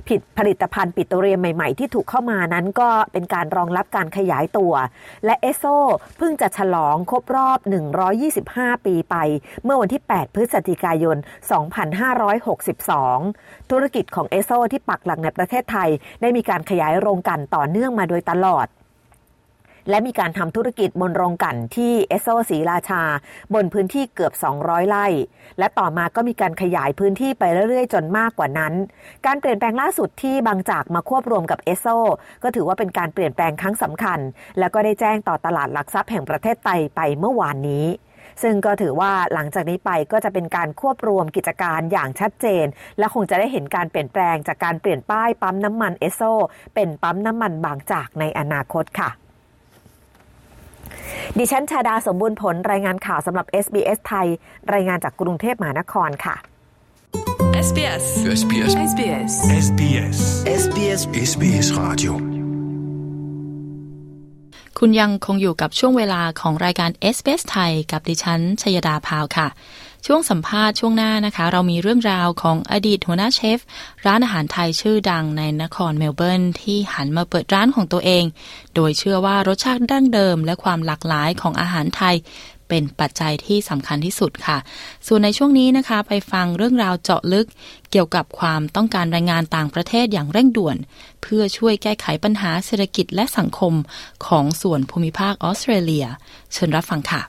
[0.08, 4.72] ผิดผลิตภัณฑ์ปิโตรเลียมใหม่ ๆ ที่ถูกเข้ามานั้นก็เป็นการรองรับการขยายตัว
[5.24, 5.64] และเอสโซ
[6.18, 7.58] เพิ่งจะฉลองครบรอบ
[8.22, 9.16] 125 ปีไป
[9.64, 11.16] เมื่อวันที่ 8 พฤศจิกายน
[12.62, 18.68] 2562 ธุรกิจของเอสโซที่ปักหลักในประเทศไทย ได้มีการขยายโรงกันต่อเนื่องมาโดยตลอด
[19.90, 23.02] และมีการทำธุรกิจบนโรงกันที่เอสโซศรีราชา
[23.54, 25.06] บนพื้นที่เกือบ 200 ไร่
[25.58, 28.72] และต่อมาก็มีการขยายพื้นที่ไปเรื่อยๆ จนมากกว่านั้น
[29.26, 31.86] การเปลี่ยนแปลงล่าสุดที่บางจากมาควบรวมกับเอสโซ
[32.42, 34.18] ก็ถือว่าเป็นการเปลี่ยนแปลงครั้งสำคัญ
[34.58, 37.86] แล้วก็ได้แจ้งต่อตลาดหลักทรัพย์แห่งประเทศไทยไปเมื่อวานนี้
[38.42, 42.66] ซึ่งก็ถือว่าหลังจากนี้ไปก็จะเป็นการควบรวมกิจการอย่างชัดเจน
[42.98, 46.22] และคงจะได้เห็นการเปลี่ยนแปลงจากการเปลี่ยนป้ายปั๊มน้ำมันเอสโซ
[46.74, 49.10] เป็นปั๊มน้ำมันบางจากในอนาคตค่ะ
[51.38, 54.26] ดิฉันชาดาสมบูรณ์ผลรายงานข่าวสำหรับ SBS ไทย
[54.74, 56.36] รายงานจากกรุงเทพมหานครค่ะ
[57.66, 58.04] SBS
[58.40, 59.32] SBS SBS
[59.66, 60.18] SBS
[60.62, 62.39] SBS SBS Radio
[64.78, 69.48] คุณยังคงอยู่กับช่วงเวลาของรายการเอสเปสไทยกับดิฉันชยดาพาวค่ะ
[70.06, 73.58] ช่วงสัมภาษณ์ช่วงหน้านะคะ เรามีเรื่องราวของอดีตหัวหน้าเชฟ
[74.06, 78.24] ร้านอาหารไทยชื่อดังในนครเมลเบิร์นที่หันมาเปิดร้านของตัวเอง
[78.74, 82.16] โดยเชื่อว่ารสชาติดั้งเดิม และความหลากหลายของอาหารไทย
[82.70, 84.58] เป็นปัจจัยที่สำคัญที่สุดค่ะ
[85.06, 87.46] ส่วนในช่วงนี้นะคะ ไปฟังเรื่องราวเจาะลึก
[87.90, 90.76] เกี่ยวกับความต้องการแรงงานต่างประเทศอย่างเร่งด่วน
[91.22, 93.74] เพื่อช่วยแก้ไขปัญหาเศรษฐกิจและสังคม
[94.26, 96.06] ของส่วนภูมิภาคออสเตรเลีย
[96.52, 97.22] เชิญรับฟังค่ะ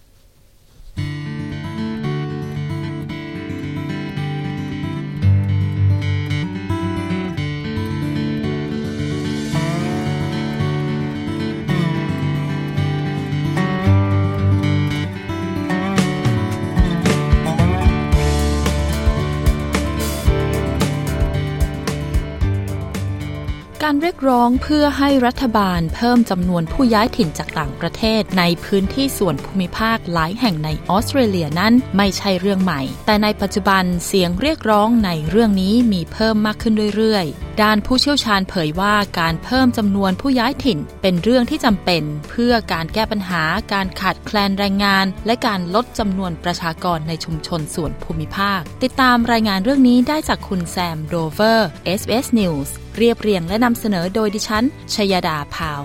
[23.93, 43.43] การเรียกร้องเพื่อให้รัฐบาลเพิ่มจำนวนผู้ย้ายถิ่นจากต่างประเทศในพื้นที่ส่วนภูมิภาคหลายแห่งในออสเตรเลียนั้นไม่ใช่เรื่องใหม่ แต่ในปัจจุบันเสียงเรียกร้องในเรื่องนี้มีเพิ่มมากขึ้นเรื่อยๆ ด้านผู้เชี่ยวชาญเผยว่าการเพิ่มจำนวนผู้ย้ายถิ่น เป็นเรื่องที่จำเป็น เพื่อการแก้ปัญหา
[43.73, 51.69] การขาดแคลนแรงงาน และการลดจำนวนประชากรในชุมชนส่วนภูมิภาค ติดตามรายงานเรื่องนี้ได้จากคุณแซมโดเวอร์
[51.99, 55.81] SBS News เรียบเรียงและนำเสนอโดยดิฉันชยดาพาว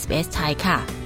[0.00, 1.05] SBS ไทยค่ะ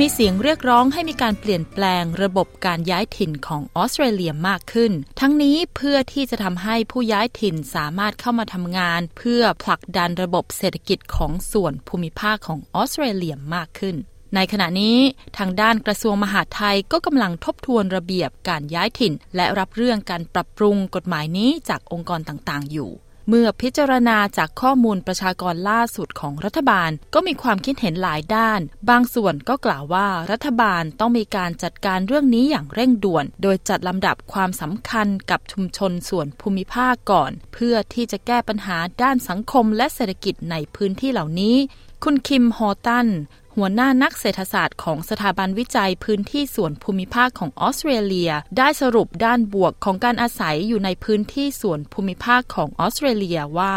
[0.00, 13.96] มีเสียงเรียกร้องให้มีการเปลี่ยนแปลงระบบการย้ายถิ่นของออสเตรเลียมากขึ้น ทั้งนี้เพื่อที่จะทำให้ผู้ย้ายถิ่นสามารถเข้ามาทำงาน เพื่อผลักดันระบบเศรษฐกิจของส่วนภูมิภาคของออสเตรเลียมากขึ้น
[14.34, 14.98] ในขณะนี้
[15.38, 22.90] ทางด้านกระทรวงมหาดไทยก็กำลังทบทวนระเบียบการย้ายถิ่น และรับเรื่องการปรับปรุงกฎหมายนี้จากองค์กรต่างๆ อยู่
[23.28, 41.56] เมื่อพิจารณาจากข้อมูลประชากรล่าสุดของรัฐบาลก็มีความคิดเห็นหลายด้าน บางส่วนก็กล่าวว่ารัฐบาลต้องมีการจัดการเรื่องนี้อย่างเร่งด่วน โดยจัดลำดับความสำคัญกับชุมชนส่วนภูมิภาคก่อน เพื่อที่จะแก้ปัญหาด้านสังคมและเศรษฐกิจในพื้นที่เหล่านี้
[42.04, 43.08] คุณคิมฮอตัน
[43.56, 53.76] หัวหน้านักเศรษฐศาสตร์ของสถาบันวิจัยพื้นที่ส่วนภูมิภาคของออสเตรเลีย ได้สรุปด้านบวกของการอาศัยอยู่ในพื้นที่ส่วนภูมิภาคของออสเตรเลียว่า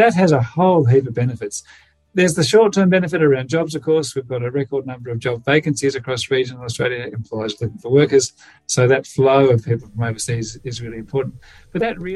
[0.00, 1.56] That has a whole heap of benefits.
[2.14, 4.08] There's the short term benefit around jobs, of course.
[4.14, 8.24] We've got a record number of job vacancies across regional Australia, employers looking for workers.
[8.66, 11.34] So that flow of people from overseas is really important.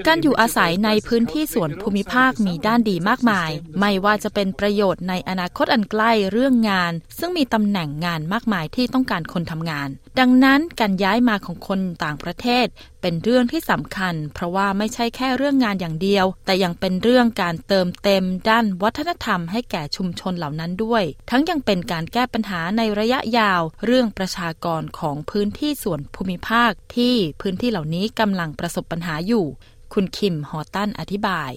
[0.09, 9.89] การอยู่อาศัยในพื้นที่ส่วนภูมิภาคมีด้านดีมากมาย ไม่ว่าจะเป็นประโยชน์ในอนาคตอันใกล้เรื่องงาน ซึ่งมีตำแหน่งงานมากมายที่ต้องการคนทำงาน
[10.19, 12.67] ดังนั้นการย้ายมาของคนต่างประเทศ
[13.03, 29.46] เป็นเรื่องที่สำคัญ เพราะว่าไม่ใช่แค่เรื่องงานอย่างเดียว แต่ยังเป็นเรื่องการเติมเต็ม ด้านวัฒนธรรมให้แก่ชุมชนเหล่านั้นด้วย ทั้งยังเป็นการแก้ปัญหาในระยะยาว เรื่องประชากรของพื้นที่ส่วนภูมิภาค ที่พื้นที่เหล่านี้กำลังประสบปัญหาอยู่
[29.93, 31.53] คุณคิม ฮอตันอธิบาย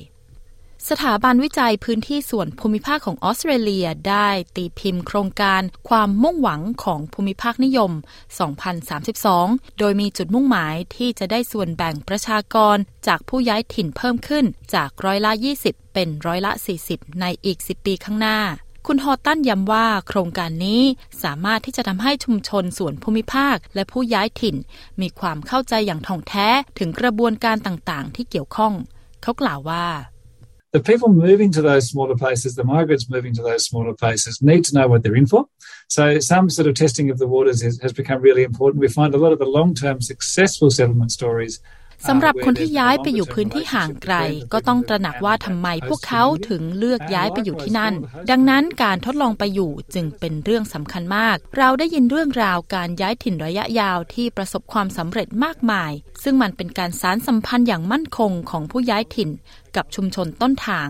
[0.90, 7.92] สถาบันวิจัยพื้นที่ส่วนภูมิภาคของออสเตรเลียได้ตีพิมพ์โครงการความมุ่งหวังของภูมิภาคนิยม
[9.06, 15.32] 2032 โดยมีจุดมุ่งหมายที่จะได้ส่วนแบ่งประชากรจากผู้ย้ายถิ่นเพิ่มขึ้นจากร้อยละ
[15.64, 16.52] 20 เป็นร้อยละ
[16.86, 18.40] 40 ในอีก 10 ปีข้างหน้า
[18.92, 20.82] คุณฮอตันย้ำว่าโครงการนี้
[21.24, 24.56] สามารถที่จะทำให้ชุมชนส่วนภูมิภาค และผู้ย้ายถิ่น
[25.02, 26.48] มีความเข้าใจอย่างท่องแท้
[26.80, 28.74] ถึงกระบวนการต่างๆ ที่เกี่ยวข้อง
[29.24, 29.86] เขากล่าวว่า
[30.76, 34.62] the people moving to those smaller places, the migrants moving to those smaller places, need
[34.68, 35.42] to know what they're in for.
[35.98, 38.78] So, some sort of testing of the waters is, has become really important.
[38.88, 41.54] We find a lot of the long term successful settlement stories
[42.08, 44.16] สำหรับคนที่ย้ายไปอยู่พื้นที่ห่างไกล
[44.54, 47.94] ก็ต้องตระหนักว่าทำไมพวกเขาถึงเลือกย้ายไปอยู่ที่นั่น
[48.30, 55.92] ดังนั้นการทดลองไปอยู่จึงเป็นเรื่องสำคัญมาก เราได้ยินเรื่องราวการย้ายถิ่นระยะยาวที่ประสบความสำเร็จมากมาย
[56.24, 59.30] ซึ่งมันเป็นการสารสัมพันธ์อย่างมั่นคงของผู้ย้ายถิ่น
[59.76, 60.90] กับชุมชนต้นทาง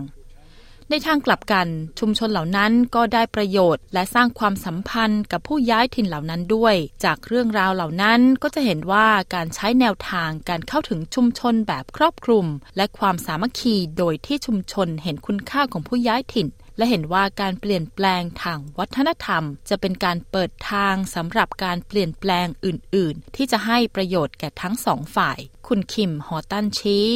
[0.92, 6.74] ในทางกลับกัน ชุมชนเหล่านั้นก็ได้ประโยชน์ และสร้างความสัมพันธ์กับผู้ย้ายถิ่นเหล่านั้นด้วย
[7.04, 27.06] จากเรื่องราวเหล่านั้นก็จะเห็นว่าการใช้แนวทางการเข้าถึงชุมชนแบบครอบคลุม และความสามัคคีโดยที่ชุมชนเห็นคุณค่าของผู้ย้ายถิ่นและเห็นว่าการเปลี่ยนแปลงทางวัฒนธรรม จะเป็นการเปิดทางสำหรับการเปลี่ยนแปลงอื่น ๆ ที่จะให้ประโยชน์แก่ทั้งสองฝ่าย คุณคิม ฮอตันชี้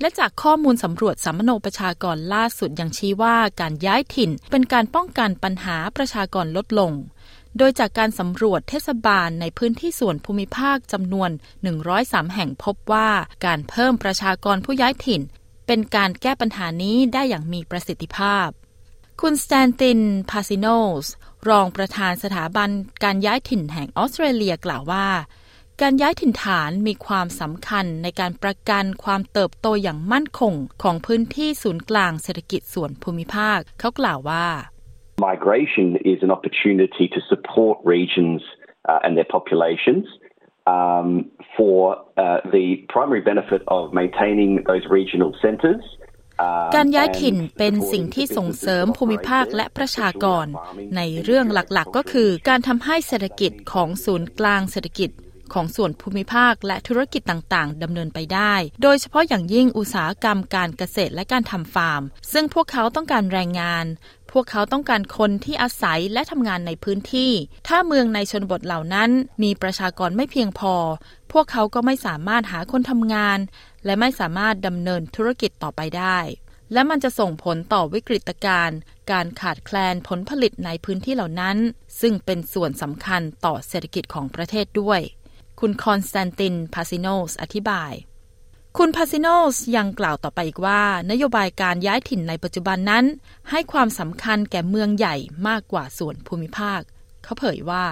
[0.00, 6.92] และจากข้อมูลสำรวจสัมมโนประชากรล่าสุดยังชี้ว่าการย้ายถิ่นเป็นการป้องกันปัญหาประชากรลดลง
[7.58, 11.30] โดยจากการสำรวจเทศบาลในพื้นที่ส่วนภูมิภาคจำนวน
[11.82, 13.10] 103 แห่งพบว่า
[13.46, 15.22] การเพิ่มประชากรผู้ย้ายถิ่น
[15.66, 18.48] เป็นการแก้ปัญหานี้ได้อย่างมีประสิทธิภาพ
[19.20, 20.66] คุณสแตนติน พาซิโน
[21.04, 21.06] ส
[21.48, 22.70] รองประธานสถาบัน
[23.04, 25.06] การย้ายถิ่นแห่งออสเตรเลียกล่าวว่า
[25.82, 34.46] การย้ายถิ่นฐานมีความสำคัญในการประกันความเติบโตอย่างมั่นคงของพื้นที่ศูนย์กลางเศรษฐกิจส่วนภูมิภาค เขากล่าวว่า
[35.30, 38.40] Migration is an opportunity to support regions
[38.90, 40.04] uh, and their populations
[40.74, 41.08] um,
[41.56, 45.84] for uh, the primary benefit of maintaining those regional centres
[46.76, 50.46] การย้ายถิ่นเป็นสิ่งที่ส่งเสริมภูมิภาคและประชากร
[50.96, 55.10] ในเรื่องหลักๆ ก็คือการทำให้เศรษฐกิจของศูนย์กลางเศรษฐกิจ
[55.54, 63.86] ของส่วนภูมิภาคและธุรกิจต่างๆดำเนินไปได้ โดยเฉพาะอย่างยิ่งอุตสาหกรรมการเกษตรและการทำฟาร์ม ซึ่งพวกเขาต้องการแรงงาน
[64.32, 67.32] พวกเขาต้องการคนที่อาศัยและทำงานในพื้นที่
[67.68, 69.10] ถ้าเมืองในชนบทเหล่านั้น
[69.42, 70.74] มีประชากรไม่เพียงพอ
[71.32, 73.38] พวกเขาก็ไม่สามารถหาคนทำงาน
[73.84, 76.18] และไม่สามารถดำเนินธุรกิจต่อไปได้
[76.72, 78.78] และมันจะส่งผลต่อวิกฤตการณ์
[79.12, 81.56] การขาดแคลนผลผลิตในพื้นที่เหล่านั้น
[82.00, 85.00] ซึ่งเป็นส่วนสำคัญต่อเศรษฐกิจของประเทศด้วย
[85.60, 87.92] คุณคอนสแตนตินพาซิโนสอธิบาย
[88.78, 93.04] คุณพาซิโนสยังกล่าวต่อไปอีกว่า นโยบายการย้ายถิ่นในปัจจุบันนั้น
[93.50, 95.16] ให้ความสำคัญแก่เมืองใหญ่
[95.48, 96.80] มากกว่าส่วนภูมิภาค
[97.24, 97.86] เขาเผยว่า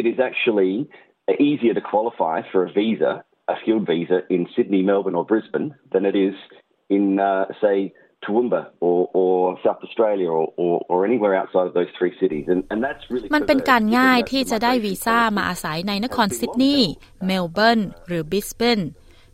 [0.00, 0.72] It is actually
[1.48, 3.12] easier to qualify for a visa,
[3.52, 6.36] a skilled visa in Sydney, Melbourne or Brisbane than it is
[6.96, 7.76] in, uh, say,
[8.23, 12.45] Toowoomba or, or South Australia or, or, or anywhere outside of those three cities.
[12.47, 16.91] And, and that's really มันเป็นการง่ายที่จะได้วีซ่ามาอาศัยในนครซิดนีย์
[17.25, 18.79] เมลเบิร์นหรือบิสเบน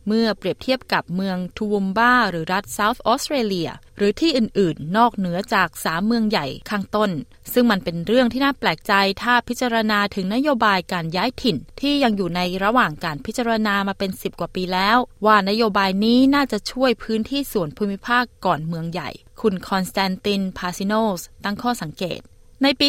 [0.07, 7.11] เมื่อเปรียบเทียบกับเมืองทูวมบ้าหรือรัฐเซาท์ออสเตรเลียหรือที่อื่นๆ นอกเหนือจากสามเมืองใหญ่ข้างต้น
[7.53, 19.11] ซึ่งมันเป็นเรื่องที่น่าแปลกใจถ้าพิจารณาถึงนโยบายการย้ายถิ่น ที่ยังอยู่ในระหว่างการพิจารณามาเป็น 10 กว่าปีแล้ว ว่านโยบายนี้น่าจะช่วยพื้นที่ส่วนภูมิภาคก่อนเมืองใหญ่
[19.41, 22.21] คุณคอนสแตนตินพาซิโนสตั้งข้อสังเกต
[22.65, 22.89] ในปี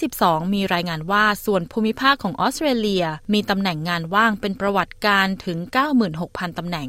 [0.00, 5.58] 2022 มีรายงานว่าส่วนภูมิภาคของออสเตรเลีย มีตำแหน่งงานว่างเป็นประวัติการณ์ถึง
[6.08, 6.88] 96,000 ตำแหน่ง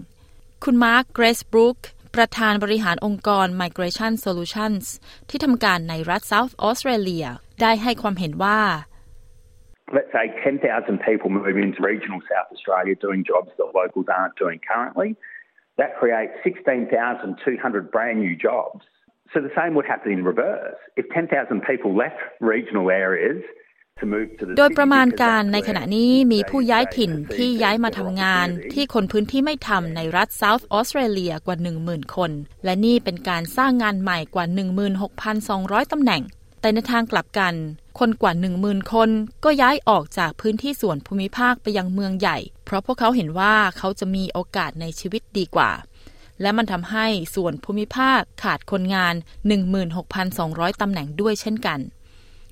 [0.64, 1.80] คุณมาร์ค เกรซบรูค
[2.16, 4.86] ประธานบริหารองค์กร Migration Solutions
[5.30, 7.30] ที่ทำการในรัฐ South Australia
[7.62, 8.60] ได้ให้ความเห็นว่า
[9.98, 14.60] Let's say 10,000 people move into regional South Australia doing jobs that locals aren't doing
[14.72, 15.10] currently.
[15.80, 18.84] That creates 16,200 brand new jobs.
[19.34, 20.76] So the same would happen in reverse.
[20.98, 22.20] If 10,000 people left
[22.54, 23.40] regional areas
[24.58, 32.32] โดยประมาณการในขณะนี้มีผู้ย้ายถิ่นที่ย้ายมาทำงานที่คนพื้นที่ไม่ทำในรัฐ South Australia กว่า 10,000 คน
[32.66, 34.46] และนี่เป็นการสร้างงานใหม่กว่า
[35.20, 36.22] 16,200 ตำแหน่ง
[36.62, 37.54] แต่ในทางกลับกัน
[38.00, 39.10] คนกว่า 10,000 คน
[39.44, 45.72] ก็ย้ายออกจากพื้นที่ส่วนภูมิภาคไปยังเมืองใหญ่ เพราะพวกเขาเห็นว่าเขาจะมีโอกาสในชีวิตดีกว่า
[46.42, 49.16] และมันทำให้ส่วนภูมิภาคขาดคนงาน
[49.98, 51.80] 16,200 ตำแหน่งด้วยเช่นกัน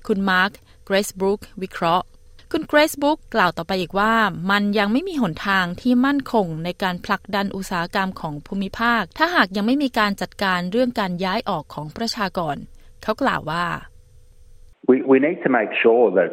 [0.06, 0.50] คุณมาร์ค
[0.84, 2.06] เกรซบรูควิเคราะห์
[2.52, 4.12] คุณเกรซบรูคกล่าวต่อไปอีกว่า
[4.50, 12.56] มันยังไม่มีหนทางที่มั่นคงในการผลักดันอุตสาหกรรมของภูมิภาค ถ้าหากยังไม่มีการจัดการเรื่องการย้ายออกของประชากร
[13.02, 13.66] เขากล่าวว่า
[14.90, 16.32] we, we need to make sure that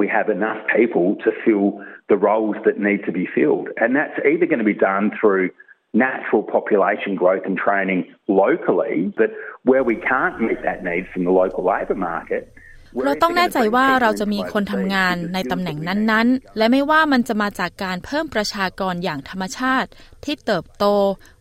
[0.00, 1.66] we have enough people to fill
[2.12, 5.44] the roles that need to be filled and that's either going to be done through
[5.92, 9.30] natural population growth and training locally but
[9.68, 12.42] where we can't meet that need from the local labour market
[13.04, 19.90] เราต้องแน่ใจว่าเราจะมีคนทำงานในตำแหน่งนั้นๆ และไม่ว่ามันจะมาจากการเพิ่มประชากรอย่างธรรมชาติ
[20.24, 20.84] ที่เติบโต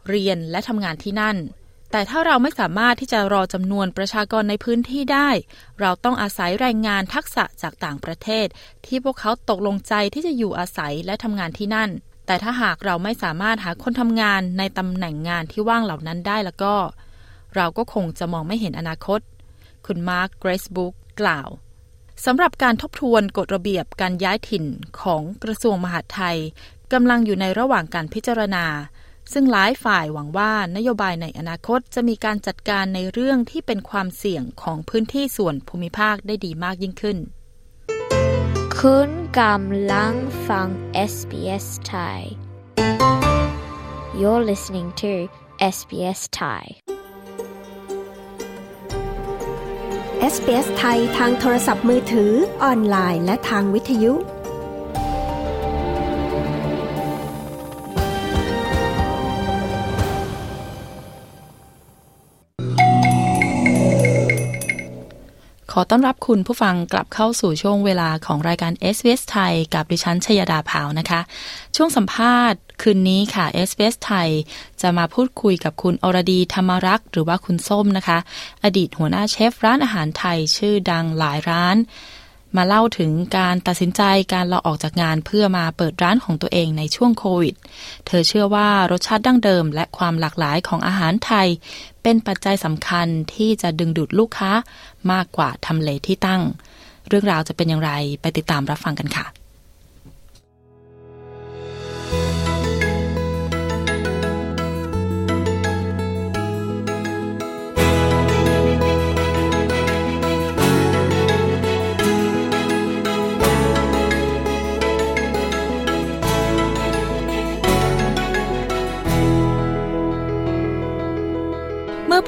[0.09, 1.37] เรียนและทำงานที่นั่น
[1.91, 5.29] แต่ถ้าเราไม่สามารถที่จะรอจำนวนประชากรในพื้นที่ได้
[5.79, 8.47] เราต้องอาศัยแรงงานทักษะจากต่างประเทศ
[8.85, 11.89] ที่พวกเขาตกลงใจที่จะอยู่อาศัยและทำงานที่นั่น
[12.29, 16.73] แต่ถ้าหากเราไม่สามารถหาคนทำงานในตำแหน่งงานที่ว่างเหล่านั้นได้แล้วก็
[17.55, 19.19] เราก็คงจะมองไม่เห็นอนาคต
[19.85, 21.49] คุณมาร์คเกรซบุ๊กกล่าว
[22.25, 24.65] สำหรับการทบทวนกฎระเบียบการย้ายถิ่น
[25.01, 26.37] ของกระทรวงมหาดไทย
[26.93, 28.65] กำลังอยู่ในระหว่างการพิจารณา
[29.33, 37.17] ซึ่งหลายฝ่ายหวังว่านโยบายในอนาคตจะมีการจัดการในเรื่องที่เป็นความเสี่ยงของพื้นที่ส่วนภูมิภาคได้ดีมากยิ่งขึ้น
[38.85, 39.11] คุณ
[39.41, 40.13] กำลัง
[40.49, 40.67] ฟัง
[41.13, 42.19] SBS Thai
[44.19, 45.11] You're listening to
[45.75, 46.63] SBS Thai
[50.33, 52.31] SBS ไทยทางโทรศัพท์มือถือ
[52.63, 54.13] ออนไลน์และทางวิทยุ
[65.79, 71.21] อต้อนรับคุณผู้ฟังกลับเข้าสู่ช่วงเวลาของรายการ s อ s ไทย กับดิฉันชยดาพาวนะคะ
[71.75, 74.29] ช่วงสัมภาษณ์คืนนี้ค่ะ s อ s ไทย
[74.81, 78.17] จะมาพูดคุยกับคุณอรดีธรรมรักษ์หรือว่าคุณส้มนะคะ
[78.63, 81.77] อดีตหัวหน้าเชฟร้านอาหารไทยชื่อดังหลายร้าน
[82.57, 84.01] มาเล่าถึงการตัดสินใจ
[84.33, 87.55] การลาออกจากงานเพื่อมาเปิดร้านของตัวเองในช่วงโควิด
[88.07, 91.47] เธอเชื่อว่ารสชาติดั้งเดิม และความหลากหลายของอาหารไทย
[92.03, 94.51] เป็นปัจจัยสำคัญที่จะดึงดูดลูกค้า
[95.11, 96.41] มากกว่าทำเลที่ตั้ง
[97.07, 99.38] เรื่องราวจะเป็นอย่างไรไปติดตามรับฟังกันค่ะ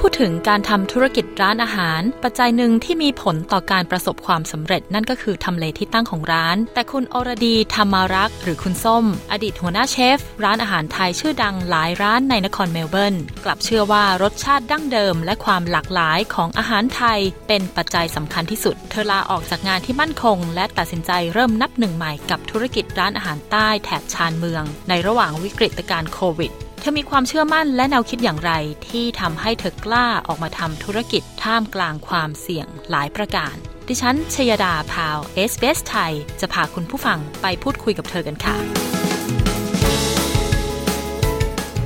[0.04, 26.52] พูดถึงการทำธุรกิจร้านอาหาร ปัจจัยหนึ่งที่มีผลต่อการประสบความสำเร็จนั่นก็คือทำเลที่ตั้งของร้าน แต่คุณอรดีธรรมารักษ์หรือคุณส้ม อดีตหัวหน้าเชฟ ร้านอาหารไทยชื่อดังหลายร้านในนครเมลเบิร์นกลับเชื่อว่ารสชาติดั้งเดิม และความหลากหลายของอาหารไทย เป็นปัจจัยสำคัญที่สุด เธอลาออกจากงานที่มั่นคง และตัดสินใจเริ่มนับหนึ่งใหม่กับธุรกิจร้านอาหารใต้แถบชานเมือง ในระหว่างวิกฤตการณ์โควิด
[26.84, 28.52] เธอมีความเชื่อมั่นและแนวคิดอย่างไร
[28.88, 33.54] ที่ทำให้เธอกล้าออกมาทำธุรกิจท่ามกลางความเสี่ยงหลายประการ
[33.88, 38.56] ดิฉันชยดาพาวเอสเบสไทย จะพาคุณผู้ฟังไปพูดคุยกับเธอกันค่ะ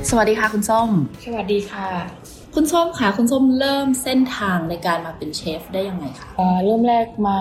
[0.09, 0.89] สวัสดีค่ะคุณส้ม
[1.25, 1.89] สวัสดีค่ะ
[2.55, 6.29] คุณส้มค่ะคุณส้มเริ่มเส้นทางในการมาเป็นเชฟได้ยังไงคะ
[6.65, 7.39] เริ่มแรกมา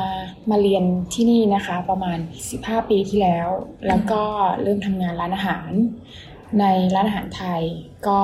[0.50, 0.84] มาเรียน
[1.14, 2.18] ที่นี่นะคะ ประมาณ
[2.54, 3.48] 15 ปีที่แล้ว
[3.86, 4.22] แล้วก็
[4.62, 5.70] เริ่มทำงานร้านอาหาร
[6.60, 7.62] ในร้านอาหารไทย
[8.08, 8.20] ก็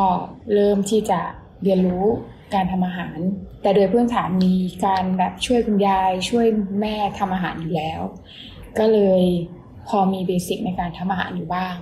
[0.55, 1.21] เริ่มที่จะ
[1.63, 2.07] เรียนรู้
[2.55, 3.19] การทำอาหาร
[3.63, 4.55] แต่โดยพื้นฐานมี
[4.85, 6.47] การแบบช่วยคุณยาย ช่วย
[6.81, 8.01] แม่ทำอาหารอยู่แล้ว
[8.79, 9.23] ก็เลย
[9.89, 11.77] พอมี basic ในการทำอาหารอยู่บ้าง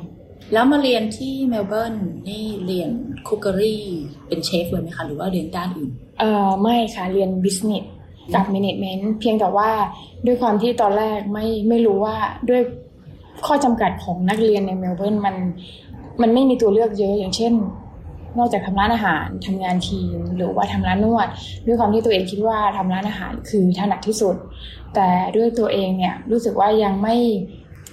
[0.53, 1.95] แล้วมาเรียนที่เมลเบิร์น
[2.28, 2.91] นี่เรียน
[3.26, 3.84] cookery
[4.26, 7.84] เป็นเชฟเลยไหมคะ หรือว่าเรียนด้านอื่น เอ่อไม่ค่ะ เรียน business
[8.34, 9.70] กับ management เพียงแต่ว่า
[10.26, 12.16] ด้วยความที่ตอนแรกไม่ไม่รู้ว่า
[12.49, 12.62] ด้วย
[13.47, 15.36] ข้อจำกัดของนักเรียนในเมลเบิร์นมัน
[16.23, 17.53] มันไม่มีตัวเลือกเยอะอย่างเช่น
[18.39, 21.29] นอกจากทำร้านอาหารทำงานทีมหรือว่าทำร้านนวด
[21.66, 24.37] ด้วยความที่ตัวเองคิดว่าทำร้านอาหารคือถนัดที่สุด
[24.95, 27.16] แต่ด้วยตัวเองเนี่ยรู้สึกว่ายังไม่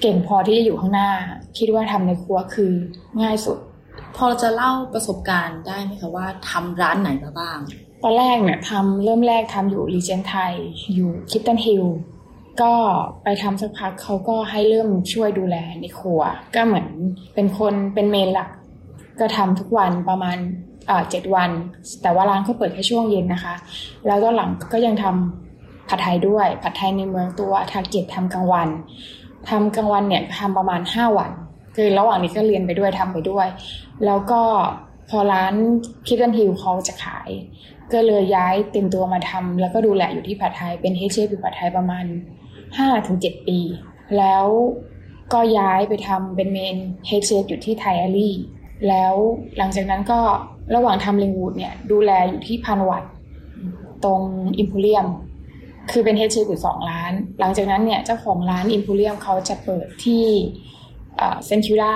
[0.01, 1.09] เก่งพอที่จะอยู่ข้างหน้า
[1.57, 2.73] คิดว่าทำในครัวคือ
[3.21, 3.57] ง่ายสุด
[4.17, 7.57] พอจะเล่าประสบการณ์ได้ไหมคะว่าทำร้านไหนมาบ้าง
[8.03, 10.53] ตอนแรกเนี่ยทำเริ่มแรกทำอยู่รีเจนไทย
[10.93, 11.83] อยู่คิปตันฮิล
[12.61, 12.73] ก็
[13.23, 16.21] ไปทำสักพักเขาก็ให้เริ่มช่วยดูแลในครัว
[16.55, 16.87] ก็เหมือน
[17.35, 18.49] เป็นคนเป็นเมนหลัก
[19.19, 20.37] ก็ทำทุกวันประมาณ
[21.09, 21.49] เจ็ดวัน
[22.01, 23.55] แต่ว่าร้านเขาเปิดแค่ช่วงเย็นนะคะ
[24.07, 28.69] แล้วก็หลังก็ยังทำผัดไทยด้วย ผัดไทยในเมืองตัวทาเก็ตทำกลางวัน
[29.49, 31.31] ทำกลางวันเนี่ยทำประมาณห้าวัน
[31.75, 33.47] คือระหว่างนี้ก็เรียนไปด้วยทำไปด้วย
[34.05, 34.41] แล้วก็
[35.09, 35.53] พอร้าน
[36.07, 37.29] คิดกันฮิวเขาจะขาย
[37.93, 42.05] ก็เลยย้ายเต็มตัวมาทำแล้วก็ดูแลอยู่ที่ผัดไทยเป็นเฮเชฟอยู่ผัดไทยประมาณ
[42.75, 43.59] ห้าถึงเจ็ดปี
[44.17, 44.45] แล้ว
[45.33, 48.35] ก็ย้ายไปทำเป็นเมนเฮดเชฟอยู่ที่ไทอารี่
[48.87, 49.13] แล้ว
[49.57, 50.19] หลังจากนั้นก็
[50.75, 53.03] ระหว่างทำเลงวูดเนี่ย ดูแลอยู่ที่พันวัต
[54.03, 54.21] ตรง
[54.59, 55.07] อิมพูเรียม
[55.91, 60.23] คือเป็นเฮดเชฟอยู่สองร้าน หลังจากนั้นเนี่ย เจ้าของร้านอิมพูเรียมเขาจะเปิดที่
[61.45, 61.93] St Kilda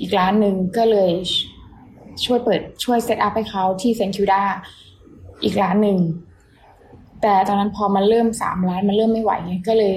[0.00, 1.12] อีกร้านหนึ่งก็เลย
[2.24, 4.42] ช่วยเปิดช่วย set up ให้เขาที่ St Kilda
[5.42, 5.98] อีกร้านหนึ่ง
[7.22, 9.94] แต่ตอนนั้นพอมันเริ่มสามร้านมันเริ่มไม่ไหวไงก็เลย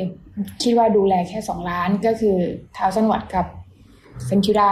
[0.64, 2.36] คิดว่าดูแลแค่สองร้านก็คือ
[2.78, 3.46] ทาวซันวัดกับ
[4.26, 4.70] St Kilda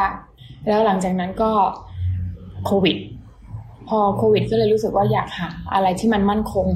[0.68, 1.52] แล้วหลังจากนั้นก็
[2.66, 2.97] โควิด
[3.88, 6.68] พอโควิด ก็เลยรู้สึกว่าอยากหาอะไรที่มันมั่นคง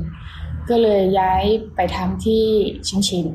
[0.69, 1.43] ก็เลยย้าย
[1.75, 2.43] ไปทำที่
[2.87, 3.25] Chin Chin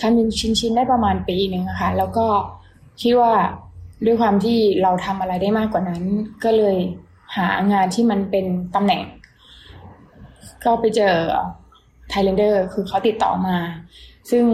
[0.00, 2.26] ทำ Chin Chin ได้ประมาณปีหนึ่งนะคะแล้วก็
[3.02, 3.32] คิดว่า
[4.04, 6.02] ด้วยความที่เราทำอะไรได้มากกว่านั้น
[6.44, 6.76] ก็เลย
[7.36, 9.00] หางานที่มันเป็นตำแหน่ง
[10.64, 11.14] ก็ไปเจอ
[12.08, 13.56] Thailander คือเขาติดต่อมา
[14.30, 14.44] ซึ่ง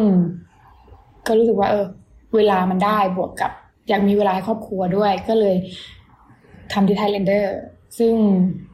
[1.26, 1.86] ก็รู้สึกว่า เออ
[2.34, 3.52] เวลามันได้บวกกับ
[3.88, 5.56] อยากมีเวลาให้ครอบครัวด้วย ก็เลย
[6.72, 7.54] ทำที่ Thailander
[7.98, 8.14] ซึ่ง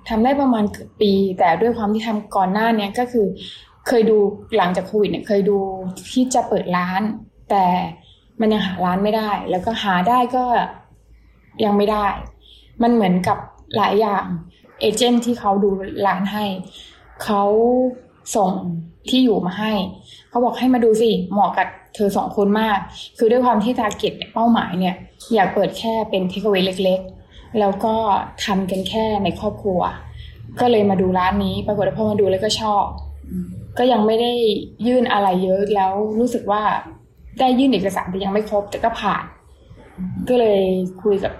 [0.08, 3.26] ทำได้ประมาณเกือบปี แต่ด้วยความที่ทำก่อนหน้านี้ก็คือ
[3.86, 4.16] เคยดู
[4.56, 5.58] หลังจากโควิดเนี่ยเคยดู
[6.12, 7.02] ที่จะเปิดร้าน
[7.50, 7.64] แต่
[8.40, 10.44] มันยังหาร้านไม่ได้ แล้วก็หาได้ก็
[11.64, 12.06] ยังไม่ได้
[12.82, 13.38] มันเหมือนกับ
[13.76, 14.24] หลายอย่าง
[14.80, 15.70] เอเจนต์ที่เขาดู
[16.06, 16.44] ร้านให้
[17.24, 17.44] เขา
[18.36, 18.50] ส่ง
[19.08, 19.72] ที่อยู่มาให้
[20.28, 22.78] เขาบอกให้มาดูสิเหมาะกับเธอสองคนมาก
[23.18, 24.94] คือด้วยความที่ทาร์เก็ตเป้าหมายเนี่ย
[25.34, 27.94] อยากเปิดแค่เป็นเทคเวเล็กๆ แล้วก็
[28.44, 29.80] ทำกันแค่ในครอบครัว
[30.60, 32.84] ก็เลยมาดูร้านนี้ปรากฏว่าพอมาดูแล้วก็ชอบ
[33.78, 34.32] ก็ยังไม่ได้
[34.86, 36.62] ยื่นอะไรเยอะแล้วรู้สึกว่า
[37.40, 39.24] ได้ยื่นเอกสารแต่ยังไม่ครบแต่ก็ผ่าน
[40.28, 40.62] ก็เลย
[41.02, 41.32] คุยกับ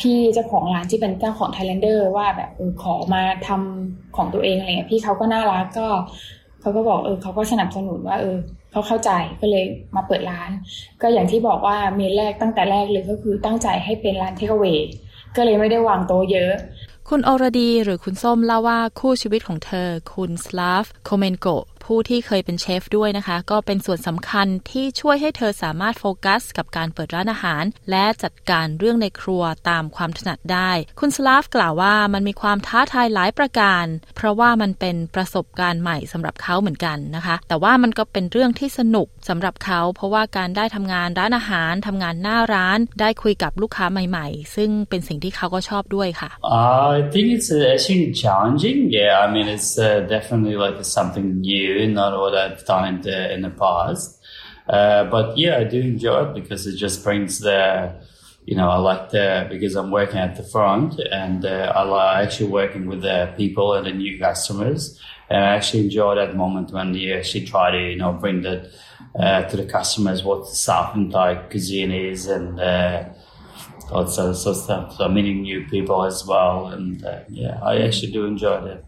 [0.00, 5.88] พี่เจ้าของร้านที่เป็นเจ้าของไทแลนเดอร์ว่าแบบเออขอมาทำของตัวเองอะไรเงี้ยพี่เขาก็น่ารักก็
[6.60, 8.36] เขาก็บอกเออเขาก็สนับสนุนว่าเออ
[8.72, 9.64] เขาเข้าใจก็เลย
[9.96, 10.50] มาเปิดร้าน
[11.02, 14.64] ก็อย่างที่บอกว่า main แรกตั้งแต่แรกเลยก็คือตั้งใจให้เป็นร้าน takeaway
[15.36, 16.52] ก็เลยไม่ได้วางโต๊ะเยอะ
[17.08, 21.46] คุณอรดีหรือคุณส้มเล่าว่าคู่ชีวิตของเธอ คุณสลาฟโคเมนโก
[21.86, 30.70] ผู้ที่เคยเป็นเชฟด้วยนะคะ ก็เป็นส่วนสำคัญที่ช่วยให้เธอสามารถโฟกัส กับการเปิดร้านอาหาร และจัดการเรื่องในครัวตามความถนัดได้
[31.00, 33.84] คุณสลาฟกล่าวว่ามันมีความท้าทายหลายประการ
[34.16, 48.78] เพราะว่ามันเป็นประสบการณ์ใหม่สำหรับเขาเหมือนกันนะคะ แต่ว่ามันก็เป็นเรื่องที่สนุกสำหรับเขา เพราะว่าการได้ทำงานร้านอาหารทำงานหน้าร้าน ได้คุยกับลูกค้าใหม่ ๆ ซึ่งเป็นสิ่งที่เขาก็ชอบด้วยค่ะ Uh, I think it's actually challenging.
[48.98, 53.42] Yeah, I mean it's uh, definitely like something new, not I've done in the in
[53.42, 54.20] the past.
[54.68, 57.94] Uh, but yeah, I do enjoy it because it just brings the,
[58.46, 62.26] you know, I like the because I'm working at the front and uh, I like
[62.26, 65.00] actually working with the people and the new customers,
[65.30, 68.70] and I actually enjoy that moment when you actually try to you know bring that
[69.18, 72.60] uh, to the customers what South and Thai cuisine is and.
[72.60, 73.04] Uh,
[73.90, 74.96] lots of stuff.
[74.96, 78.84] So meeting new people as well, and uh, yeah, I actually do enjoy it.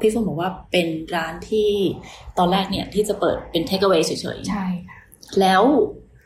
[0.00, 0.86] พี่ส้มบอกว่าเป็น
[1.16, 1.70] ร้านที่
[2.38, 4.66] ตอนแรกเนี่ยที่จะเปิดเป็นเทคเอา a y เฉยๆ ใช่
[5.40, 5.62] แล้ว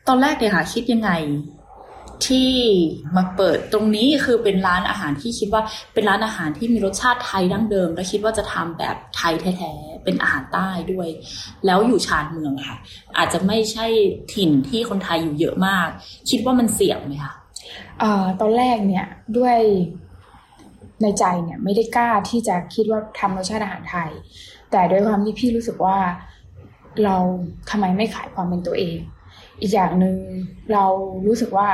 [0.09, 1.11] ตอนแรกเนี่ยค่ะคิดยังไง
[2.27, 2.53] ที่
[3.17, 5.63] มาเปิดตรงนี้คือเป็นร้านอาหารที่คิดว่า
[5.95, 11.09] เป็นร้านอาหารที่มีรสชาติไทยดั้งเดิม และคิดว่าจะทำแบบไทยแท้ๆเป็นอาหารใต้ด้วย
[11.67, 12.77] แล้วอยู่ชานเมืองค่ะ
[13.19, 13.87] อาจจะไม่ใช่
[14.35, 15.89] ถิ่นที่คนไทยอยู่เยอะมาก
[16.31, 17.35] คิดว่ามันเสี่ยงไหมคะ
[18.01, 19.07] เอ่อตอนแรกเนี่ย
[19.39, 19.59] ด้วย
[21.03, 24.11] ในใจเนี่ยไม่ได้กล้าที่จะคิดว่าทำรสชาติอาหารไทย
[24.71, 25.99] แต่ด้วยความที่พี่รู้สึกว่า
[27.05, 27.17] เรา
[27.71, 28.99] ทำไมไม่ขายความเป็นตัวเอง
[29.61, 30.17] อีกอย่างหนึ่ง
[30.73, 30.85] เรา
[31.27, 31.69] รู้สึกว่า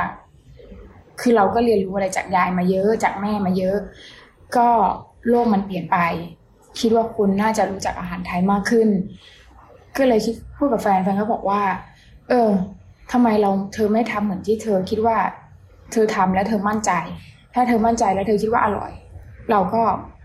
[1.21, 3.77] คือเราก็เรียนรู้อะไรจากยายมาเยอะจากแม่มาเยอะ
[4.57, 4.67] ก็
[5.29, 5.97] โลกมันเปลี่ยนไป
[6.79, 8.89] คิดว่าคุณน่าจะรู้จักอาหารไทยมากขึ้น
[9.97, 11.61] ก็เลยคิดพูดกับแฟนแฟนก็บอกว่า
[12.29, 12.49] เออ
[13.11, 15.17] ทำไมเราเธอไม่ทำเหมือนที่เธอคิดว่า
[15.91, 16.91] เธอทำแล้วเธอมั่นใจ
[17.53, 18.91] ถ้าเธอมั่นใจแล้วเธอคิดว่าอร่อย
[19.51, 19.81] เราก็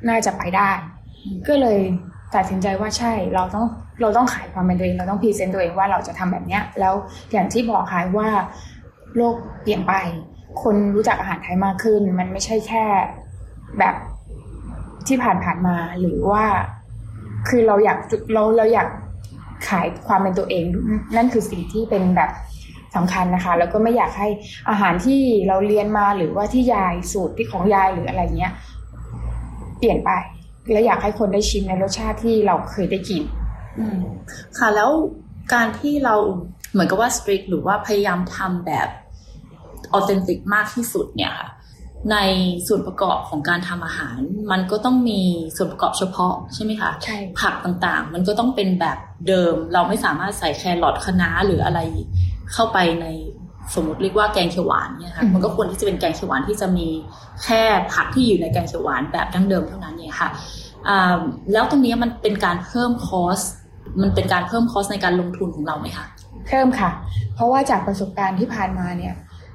[0.08, 0.70] น่าจะไปได้
[1.48, 1.80] ก็เลย
[2.34, 3.66] ตัดสินใจว่าใช่เราต้อง
[4.00, 6.94] เราต้องขายความเป็นตัวเองเราต้องพรีเซนต์ตัวเองว่าเราจะทำแบบเนี้ย แล้ว
[7.32, 8.28] อย่างที่บอกค่ะว่า
[9.16, 9.92] โลกเปลี่ยนไป
[10.62, 12.84] คนรู้จักอาหารไทยมากขึ้น มันไม่ใช่แค่
[13.78, 13.94] แบบ
[15.06, 16.44] ที่ผ่านผ่านๆมาหรือว่า
[17.48, 18.88] คือเราอยากจุดเราเราอยาก
[19.68, 20.64] ขายความเป็นตัวเอง
[21.16, 22.30] นั่นคือสิ่งที่เป็นแบบ
[22.96, 24.28] สำคัญนะคะ แล้วก็ไม่อยากให้
[24.70, 28.52] อาหารที่เราเรียนมาหรือว่าที่ยายสูตรที่ของยายหรืออะไรเงี้ย
[29.80, 30.10] เปลี่ยนไป
[30.72, 33.22] และอยากให้คนได้ชิมในรสชาติที่เราเคยได้กิน
[33.78, 33.98] อืม
[34.58, 34.90] ค่ะแล้ว
[35.54, 36.14] การที่เรา
[36.72, 38.88] เหมือนกับว่าสตรีทหรือว่าพยายามทำแบบ
[39.92, 41.48] ออเทนติกมากที่สุดเนี่ยค่ะ
[42.12, 42.16] ใน
[42.66, 44.18] ส่วนประกอบของการทำอาหาร
[44.50, 45.20] มันก็ต้องมี
[45.56, 51.80] ส่วนประกอบเฉพาะใช่ไหมคะใช่ผักต่างๆ มันก็ต้องเป็นแบบเดิม เราไม่สามารถใส่แครอทคะน้าหรืออะไร
[52.52, 53.06] เข้าไปใน
[53.74, 56.86] สมมติเรียกว่าแกงเขียวหวานเนี่ยค่ะอืมมันก็ควรที่จะเป็นแกงเขียวหวานที่จะมี
[57.44, 57.62] แค่
[57.92, 60.28] ผักที่อยู่ในแกงเขียวหวานแบบดั้งเดิมเท่านั้นเนี่ยค่ะ
[60.88, 61.18] อ่า
[61.52, 63.40] แล้วตรงนี้มันเป็นการเพิ่มคอส
[64.02, 66.06] มันเป็นการเพิ่มคอสในการลงทุนของเราไหมคะ
[66.46, 66.90] เพิ่มค่ะ
[67.34, 69.14] เพราะว่าจากประสบการณ์ที่ผ่านมาเนี่ย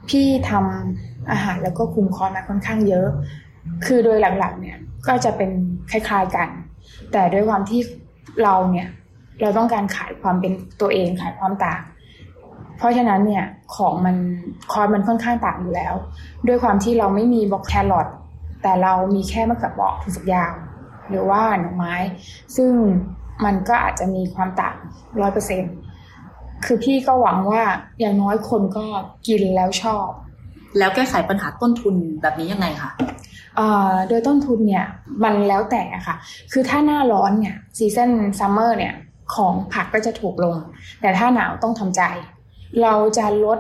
[0.10, 3.08] พี่ทำอาหารแล้วก็คุมคอร์สมาค่อนข้างเยอะ
[3.86, 5.50] คือโดยหลักๆเนี่ยก็จะเป็น
[5.92, 6.50] คล้ายๆกัน
[7.12, 7.82] แต่ด้วยความที่
[8.44, 8.88] เราเนี่ย
[9.42, 11.82] เราต้องการขายความเป็นตัวเองขายความต่าง
[12.78, 13.46] เพราะฉะนั้นเนี่ย
[13.76, 14.16] ของมัน
[14.72, 15.94] คอร์สมันค่อนข้างต่างอยู่แล้ว
[16.48, 18.08] ด้วยความที่เราไม่มีบรอกโคลีแครอท
[18.64, 20.54] แต่เรามีแค่มะเขือเปราะถั่วฝักยาว
[21.10, 21.96] หรือว่าหน่อไม้
[22.56, 22.72] ซึ่ง
[23.46, 24.76] มันก็อาจจะมีความต่าง
[25.22, 25.64] ร้อยเปอร์เซ็นต์
[26.66, 27.62] คือพี่ก็หวังว่า
[28.00, 28.86] อย่างน้อยคนก็
[29.28, 30.08] กินแล้วชอบ
[30.78, 32.92] แล้วแก้ไขปัญหาต้นทุนแบบนี้ยังไงคะ
[33.56, 34.86] เอ่อโดยต้นทุนเนี่ย
[35.24, 36.16] มันแล้วแต่อะค่ะ
[36.52, 38.94] คือถ้าหน้าร้อนเนี่ย season summer เนี่ย
[39.36, 40.56] ของผักก็จะถูกลง
[41.02, 42.02] แต่ถ้าหนาวต้องทำใจ
[42.82, 43.60] เราจะลด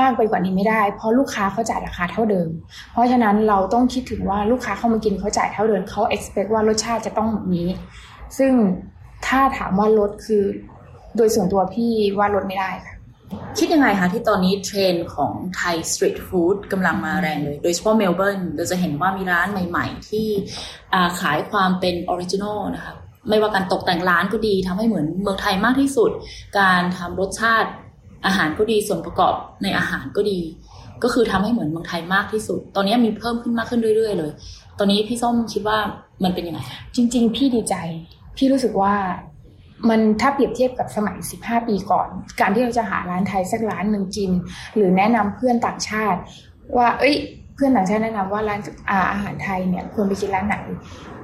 [0.00, 2.48] มากไปกว่านี้ไม่ได้ เพราะลูกค้าเขาจ่ายราคาเท่าเดิม
[2.92, 7.68] เพราะฉะนั้นเราต้องคิดถึงว่าลูกค้าเข้ามากินเขาจ่ายเท่าเดิมเขา expect ว่ารสชาติจะต้องแบบนี้
[8.38, 8.52] ซึ่ง
[9.26, 10.44] ถ้าถามว่าลดคือ
[11.16, 12.94] โดยส่วนตัวพี่ว่าลดไม่ได้ค่ะ
[13.58, 20.28] คิดยังไงคะที่ตอนนี้เทรนด์ของ Thai street food กำลังมาแรงเลย โดยเฉพาะเมลเบิร์นเราจะเห็นว่ามีร้านใหม่ ๆ ที่
[21.20, 22.94] ขายความเป็น original นะคะ
[23.28, 26.10] ไม่ว่าการตกแต่งร้านก็ดีทำให้เหมือนเมืองไทยมากที่สุด
[26.58, 27.70] การทำรสชาติ
[28.26, 30.38] อาหารก็ดีส่วนประกอบในอาหารก็ดี
[31.02, 34.30] ก็คือทำให้เหมือนเมืองไทยมากที่สุด ตอนนี้มีเพิ่มขึ้นมากขึ้นเรื่อย ๆ เลย
[34.78, 35.78] ตอนนี้พี่ส้มคิดว่า
[36.24, 36.60] มันเป็นยังไง
[36.96, 37.74] จริง ๆ พี่ดีใจ
[38.36, 38.94] พี่รู้สึกว่า
[39.88, 42.08] มันถ้าเปรียบเทียบกับสมัย 15 ปีก่อน
[42.40, 44.30] การที่เราจะหาร้านไทยสักร้านหนึ่งจิน
[44.76, 46.20] หรือแนะนำเพื่อนต่างชาติ
[46.76, 47.16] ว่า เอ้ย
[47.58, 50.56] เพื่อนต่างชาติแนะนำว่าร้านอ่าอาหารไทยเนี่ยควรไปกินร้านไหน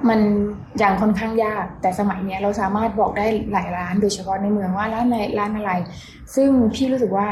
[0.09, 5.71] มันยังค่อนข้างยาก แต่สมัยเนี้ยเราสามารถบอกได้หลายร้าน โดยเฉพาะในเมืองว่าร้านไหนร้านอะไร
[6.35, 7.27] ซึ่งพี่รู้สึกว่า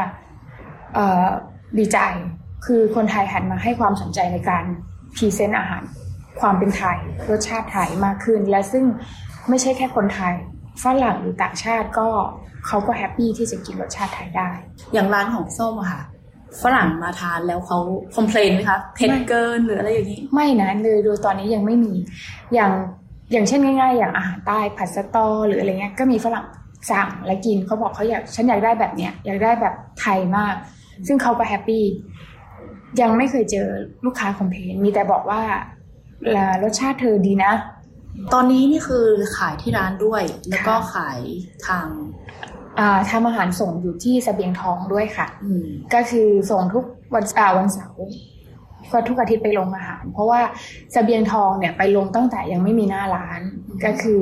[1.78, 1.98] ดีใจ
[2.66, 4.64] คือคนไทยหันมาให้ความสนใจในการ
[5.16, 5.84] present อาหาร
[6.40, 6.98] ความเป็นไทย
[7.30, 8.86] รสชาติไทยมากขึ้น และซึ่ง
[9.50, 10.34] ไม่ใช่แค่คนไทย
[10.84, 12.08] ฝรั่งหรือต่างชาติก็
[12.68, 14.50] เขาก็ happy ที่จะกินรสชาติไทยได้
[14.94, 16.02] อย่างร้านของส้มอะค่ะ
[16.62, 17.80] ฝรั่งมาทานแล้วเขา
[18.16, 21.94] complain ไหมคะเผ็ดเกินหรืออะไรอย่างนี้ ไม่นะเลยโดยตอนนี้ยังไม่มี
[22.54, 22.72] อย่าง
[23.32, 26.46] อย่างเช่นง่าย ๆ อย่างอาหารใต้ผัดสะตอหรืออะไรเงี้ยก็มีฝรั่ง
[26.92, 30.56] สั่งและกินเขาบอกเขาอยากฉันอยากได้แบบเนี้ยอยากได้แบบไทยมาก
[31.08, 31.84] ซึ่งเขาก็ happy
[33.02, 33.68] ยังไม่เคยเจอ
[34.06, 35.42] ลูกค้า complain มีแต่บอกว่า
[36.64, 37.54] รสชาติเธอดีนะ
[38.34, 39.06] ตอนนี้นี่คือ
[39.38, 41.20] ขายที่ร้านด้วย แล้วก็ขาย
[41.68, 41.88] ทาง
[43.12, 45.28] ทำอาหารส่งอยู่ที่สเสบียงทองด้วยค่ะ
[45.94, 48.00] ก็คือส่งทุกวันอ่าวันเสาร์
[48.92, 50.56] ก็ทุกอาทิตย์ไปลงอาหาร เพราะว่าส
[50.94, 53.42] เสบียงทองเนี่ยไปลงตั้งแต่ยังไม่มีหน้าร้าน
[53.86, 54.22] ก็คือ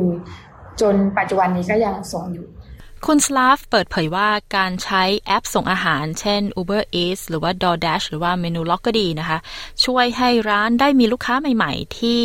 [0.81, 2.47] จนปัจจุบันนี้ก็ยังส่งอยู่
[3.07, 9.37] คุณสลาฟเปิดเผยว่าการใช้แอปส่งอาหาร เช่น Uber Eats หรือว่า DoorDash หรือว่า Menu Log ก็ดีนะคะ
[9.85, 12.21] ช่วยให้ร้านได้มีลูกค้าใหม่ ๆ ที่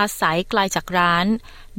[0.00, 1.26] อาศัยไกลจากร้าน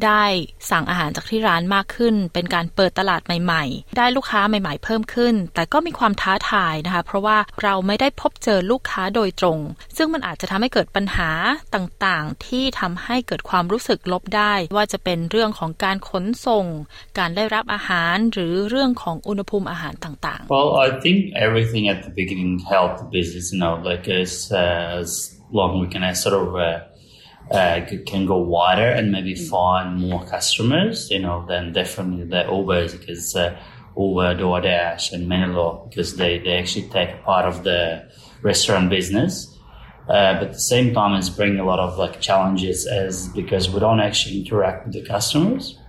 [0.05, 0.23] ได้
[0.71, 9.59] สั่งอาหารจากที่ร้านมากขึ้น เป็นการเปิดตลาดใหม่ ๆ ได้ลูกค้าใหม่ ๆ เพิ่มขึ้น แต่ก็มีความท้าทายนะคะ เพราะว่าเราไม่ได้พบเจอลูกค้าโดยตรง
[9.97, 11.31] ซึ่งมันอาจจะทำให้เกิดปัญหา
[11.75, 16.65] ต่างๆ ที่ทำให้เกิดความรู้สึกลบได้ ว่าจะเป็นเรื่องของการขนส่ง
[17.17, 24.31] การได้รับอาหารหรือเรื่องของอุณหภูมิอาหารต่างๆ Well I think everything at the beginning helped the business you know like as,
[24.51, 25.07] as
[25.57, 26.69] long we can sort of uh,
[27.51, 32.89] uh, can go wider and maybe find more customers, you know, then definitely the Uber
[32.89, 33.57] because uh,
[33.97, 38.09] Uber, DoorDash, and Menelo because they, they actually take a part of the
[38.41, 39.51] restaurant business.
[40.07, 43.69] Uh, but at the same time, it's bringing a lot of like challenges as because
[43.69, 45.79] we don't actually interact with the customers.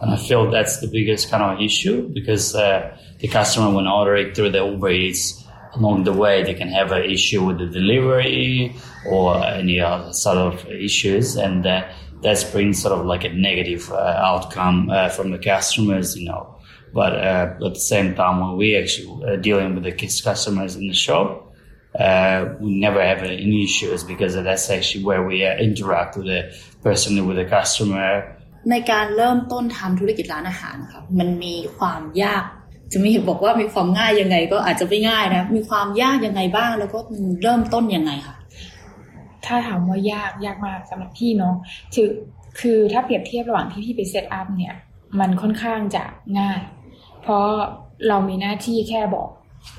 [0.00, 4.34] And I feel that's the biggest kind of issue because uh, the customer, when ordering
[4.34, 5.41] through the Uber Eats,
[5.73, 8.75] along the way they can have an issue with the delivery
[9.05, 11.87] or any other sort of issues and uh,
[12.21, 16.55] that's brings sort of like a negative uh, outcome uh, from the customers you know
[16.93, 20.87] but uh, at the same time when we actually uh, dealing with the customers in
[20.87, 21.53] the shop
[21.99, 26.41] uh, we never have any issues because that's actually where we interact with the
[26.83, 28.09] person with the customer
[28.71, 32.43] ในการเริ่มต้นทำธุรกิจร้านอาหารครับมันมีความยาก
[32.92, 36.98] จะมีบอกว่ามีความง่ายยังไง ก็อาจจะไม่ง่ายนะ มีความยากยังไงบ้าง แล้วก็
[37.42, 38.36] เริ่มต้นยังไงคะ
[39.46, 41.54] ถ้าถามว่ายากยากมากสำหรับพี่เนาะ
[41.94, 42.08] คือ
[42.60, 44.74] คือถ้าเปรียบเทียบระหว่างที่พี่ไปเซตอัพเนี่ย
[45.20, 46.04] มันค่อนข้างจะ
[46.38, 46.60] ง่าย
[47.22, 47.46] เพราะ
[48.08, 49.28] เรามีหน้าที่แค่บอก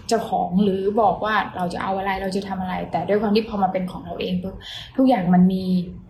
[0.07, 4.55] เจ้าของหรือบอกว่าเราจะเอาอะไรเราจะทำอะไร แต่ด้วยความที่พอมาเป็นของเราเองปุ๊บ
[4.95, 5.64] ทุกอย่างมันมี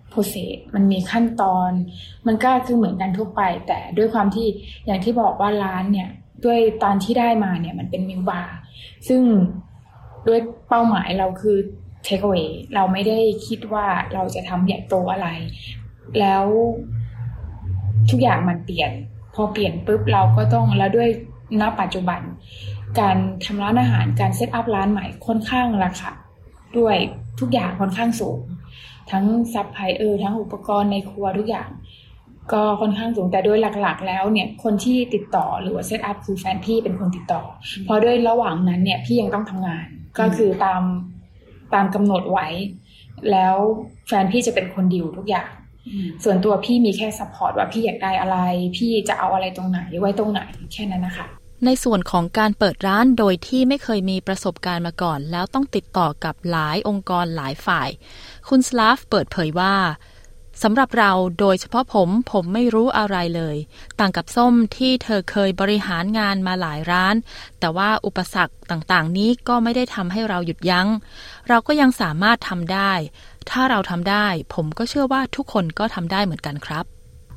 [0.09, 1.71] โปรเซสมันมีขั้นตอน
[2.27, 4.47] มันก็คือเหมือนกันทั่วไป แต่ด้วยความที่
[4.85, 6.09] อย่างที่บอกว่าร้านเนี่ย
[6.45, 8.55] ด้วยตอนที่ได้มาเนี่ยมันเป็น milk bar
[9.07, 9.21] ซึ่ง
[10.27, 10.39] ด้วย
[10.69, 11.57] เป้าหมายเราคือ
[12.03, 12.33] takeaway
[12.75, 15.27] เราไม่ได้คิดว่าเราจะทำใหญ่โตอะไร
[16.19, 16.45] แล้ว
[18.09, 18.91] ทุกอย่างมันเปลี่ยน
[19.33, 21.09] พอเปลี่ยนปุ๊บเราก็ต้องแล้วด้วย
[21.61, 22.21] ณปัจจุบัน
[22.99, 26.11] การทำร้านอาหารการ set up ร้านใหม่ค่อนข้างราคา
[26.77, 26.97] ด้วย
[27.39, 28.39] ทุกอย่างค่อนข้างสูง
[29.11, 31.69] ทั้งซัพพลายเออร์ทั้งอุปกรณ์ในครัวทุกอย่าง
[32.51, 37.41] ก็ค่อนข้างสูงแต่โดยหลักๆ แล้วเนี่ยคนที่ติดต่อหรือว่า set up คือแฟนพี่เป็นคนติดต่อ
[37.85, 39.85] เพราะด้วยระหว่างนั้นเนี่ยพี่ยังต้องทำงาน
[40.19, 40.81] ก็คือตาม
[41.73, 42.47] ตามกำหนดไว้
[43.31, 43.55] แล้ว
[44.07, 45.49] แฟนพี่จะเป็นคนดิวทุกอย่าง
[46.23, 48.37] ส่วนตัวพี่มีแค่ support ว่าพี่อยากได้อะไร
[48.77, 50.41] พี่จะเอาอะไรตรงไหนไว้ตรงไหน
[50.73, 51.27] แค่นั้นนะคะ
[51.65, 57.89] ในส่วนของการเปิดร้านโดยที่ไม่เคยมีประสบการณ์มาก่อน แล้วต้องติดต่อกับหลายองค์กรหลายฝ่าย
[58.49, 59.75] คุณสลาฟเปิดเผยว่า
[60.61, 63.57] สำหรับเราโดยเฉพาะผมผมไม่รู้อะไรเลย
[63.99, 67.15] ต่างกับส้มที่เธอเคยบริหารงานมาหลายร้าน
[67.59, 70.87] แต่ว่าอุปสรรคต่างๆ นี้ก็ไม่ได้ทำให้เราหยุดยัง้ง
[71.49, 72.93] เราก็ยังสามารถทำได้
[73.49, 76.85] ถ้าเราทำได้ ผมก็เชื่อว่าทุกคนก็ทำได้เหมือนกันครับ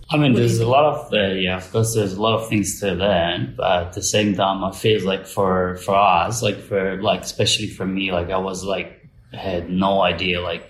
[0.08, 2.68] I mean, there's a lot of uh, yeah, of course, there's a lot of things
[2.80, 5.52] to learn, but at the same time, I feel like for
[5.84, 8.88] for us, like for like especially for me, like I was like
[9.32, 10.64] had no idea like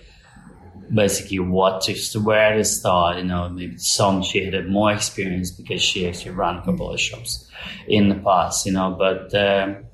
[0.93, 3.17] basically what to where to start.
[3.17, 6.99] You know, maybe some she had more experience because she actually ran a couple of
[6.99, 7.49] shops
[7.87, 8.65] in the past.
[8.65, 9.85] You know, but um,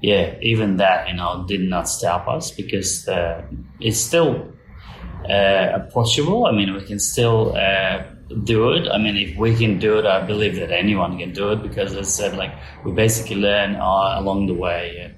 [0.00, 3.42] yeah, even that you know did not stop us because uh,
[3.80, 4.52] it's still
[5.28, 6.46] uh, approachable.
[6.46, 7.56] I mean, we can still.
[7.56, 8.04] Uh,
[8.42, 8.88] do it.
[8.88, 11.92] I mean, if we can do it, I believe that anyone can do it because
[11.92, 12.52] as I said, like
[12.84, 14.82] we basically learn uh, along the way.
[14.98, 15.10] Yeah.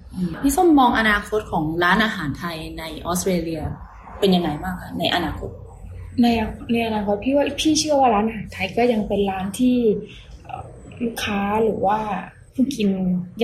[0.42, 3.62] พี่ส้มมองอนาคตของร้านอาหารไทยในออสเตรเลีย
[4.21, 5.49] เป็นยังไงบ้างคะในอนาคต
[6.21, 6.27] ใน
[6.71, 9.77] ในอนาคตพี่ว่าพี่เชื่อว่าร้านอาหารไทยก็ยังเป็นร้านที่
[11.03, 11.99] ลูกค้าหรือว่า
[12.53, 12.89] ผู้กิน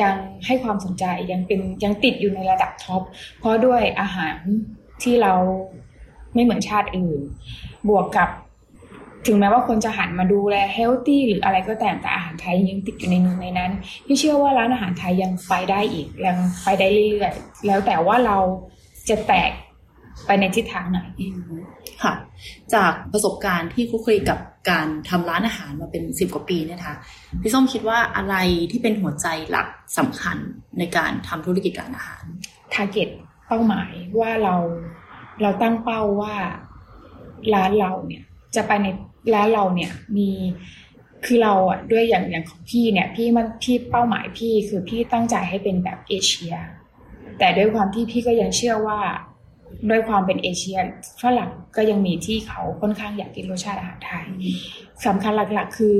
[0.01, 0.15] ยัง
[0.45, 3.01] ให้ความสนใจยังเป็นยังติดอยู่ในระดับท็อป
[3.39, 4.35] เพราะด้วยอาหาร
[5.03, 5.33] ที่เรา
[6.33, 7.21] ไม่เหมือนชาติอื่น
[7.89, 8.29] บวกกับ
[9.27, 13.71] ถึงแม้ว่าคนจะหันมาดูแล healthy หรืออะไรก็แต่แต่อาหารไทยยังติดอยู่ในนึงในนั้น
[14.05, 18.37] พี่เชื่อว่าร้านอาหารไทยยังไปได้อีกยังไปได้เรื่อยๆแล้วแต่ว่าเรา
[19.09, 19.51] จะแตก
[20.25, 20.99] ไปในทิศทางไหน
[22.03, 22.13] ค่ะ
[22.73, 24.39] จากประสบการณ์ที่คลุกคลีกับ
[24.69, 26.95] การทำร้านอาหารมาเป็นสิบกว่าปีเนี่ยค่ะ
[27.41, 28.35] พี่ส้มคิดว่าอะไร
[28.71, 30.37] ที่เป็นหัวใจหลักสำคัญ
[30.79, 32.23] ในการทำธุรกิจการอาหาร
[32.73, 33.09] target
[33.47, 34.55] เป้าหมายว่าเรา
[35.41, 36.35] เราตั้งเป้าว่า
[37.53, 38.23] ร้านเราเนี่ย
[38.55, 38.87] จะไปใน
[39.33, 40.29] ร้านเราเนี่ยมี
[41.25, 46.55] คือเราอะด้วยอย่างอย่างของพี่เนี่ยพี่มันพี่เป้าหมายพี่คือพี่ตั้งใจให้เป็นแบบเอเชีย
[47.39, 48.99] แต่ด้วยความที่พี่ก็ยังเชื่อว่า
[49.89, 50.77] ด้วยความเป็นเอเชีย
[51.21, 54.25] ฝรั่งก็ยังมีที่เขาค่อนข้างอยากกินรสชาติอาหารไทย
[55.05, 55.99] สำคัญหลักๆ คือ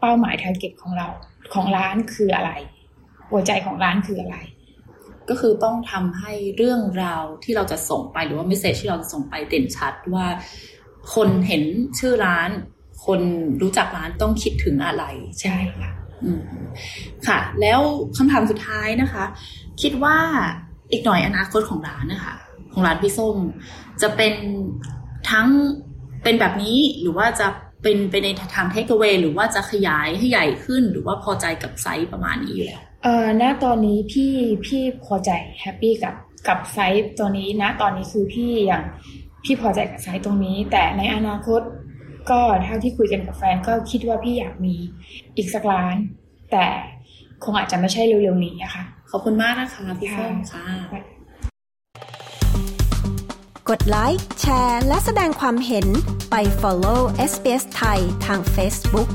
[0.00, 1.08] เป้าหมายทาร์เก็ตของเรา
[1.54, 2.50] ของร้านคืออะไร
[3.30, 4.36] หัวใจของร้านคืออะไร
[5.28, 10.26] ก็คือต้องทำให้เรื่องราวที่เราจะส่งไปหรือว่าเมสเซจที่เราจะส่งไปเด่นชัดว่า
[11.14, 11.62] คนเห็น
[11.98, 12.50] ชื่อร้าน
[13.06, 13.20] คน
[13.62, 15.04] รู้จักร้านต้องคิดถึงอะไร
[15.42, 15.90] ใช่ค่ะ
[17.26, 17.80] ค่ะ แล้ว
[18.16, 19.24] คำถามสุดท้ายนะคะ
[19.82, 20.18] คิดว่า
[20.92, 22.34] อีกหน่อยอนาคตของร้านนะคะ
[22.72, 23.36] ของร้านพี่ส้ม
[24.02, 24.34] จะเป็น
[25.30, 25.48] ทั้ง
[26.22, 27.46] เป็นแบบนี้หรือว่าจะ
[27.82, 34.32] เป็นไปในทาง takeaway หรือว่าจะขยายให้ใหญ่ขึ้น หรือว่าพอใจกับไซส์ประมาณนี้อยู่แล้วเอ่อณตอนนี้พี่
[34.66, 35.30] พี่พอใจ
[35.60, 36.14] happy กับ
[36.48, 38.84] กับไซส์ตัวนี้ณตอนนี้คือพี่อย่าง
[39.44, 41.60] พี่พอใจกับไซส์ตรงนี้ แต่ในอนาคต
[42.30, 44.74] ก็เท่าที่คุยกันกับแฟนก็คิดว่าพี่อยากมี
[45.36, 45.96] อีกสักร้าน
[46.52, 46.66] แต่
[47.44, 50.66] คงอาจจะไม่ใช่เร็วๆนี้อะค่ะ ขอบคุณมากนะคะพี่ส้มค่ะ
[53.68, 55.86] กดไลค์แชร์ และแสดงความเห็น
[56.30, 57.00] ไป follow
[57.30, 59.08] SBS ไทยทาง Facebook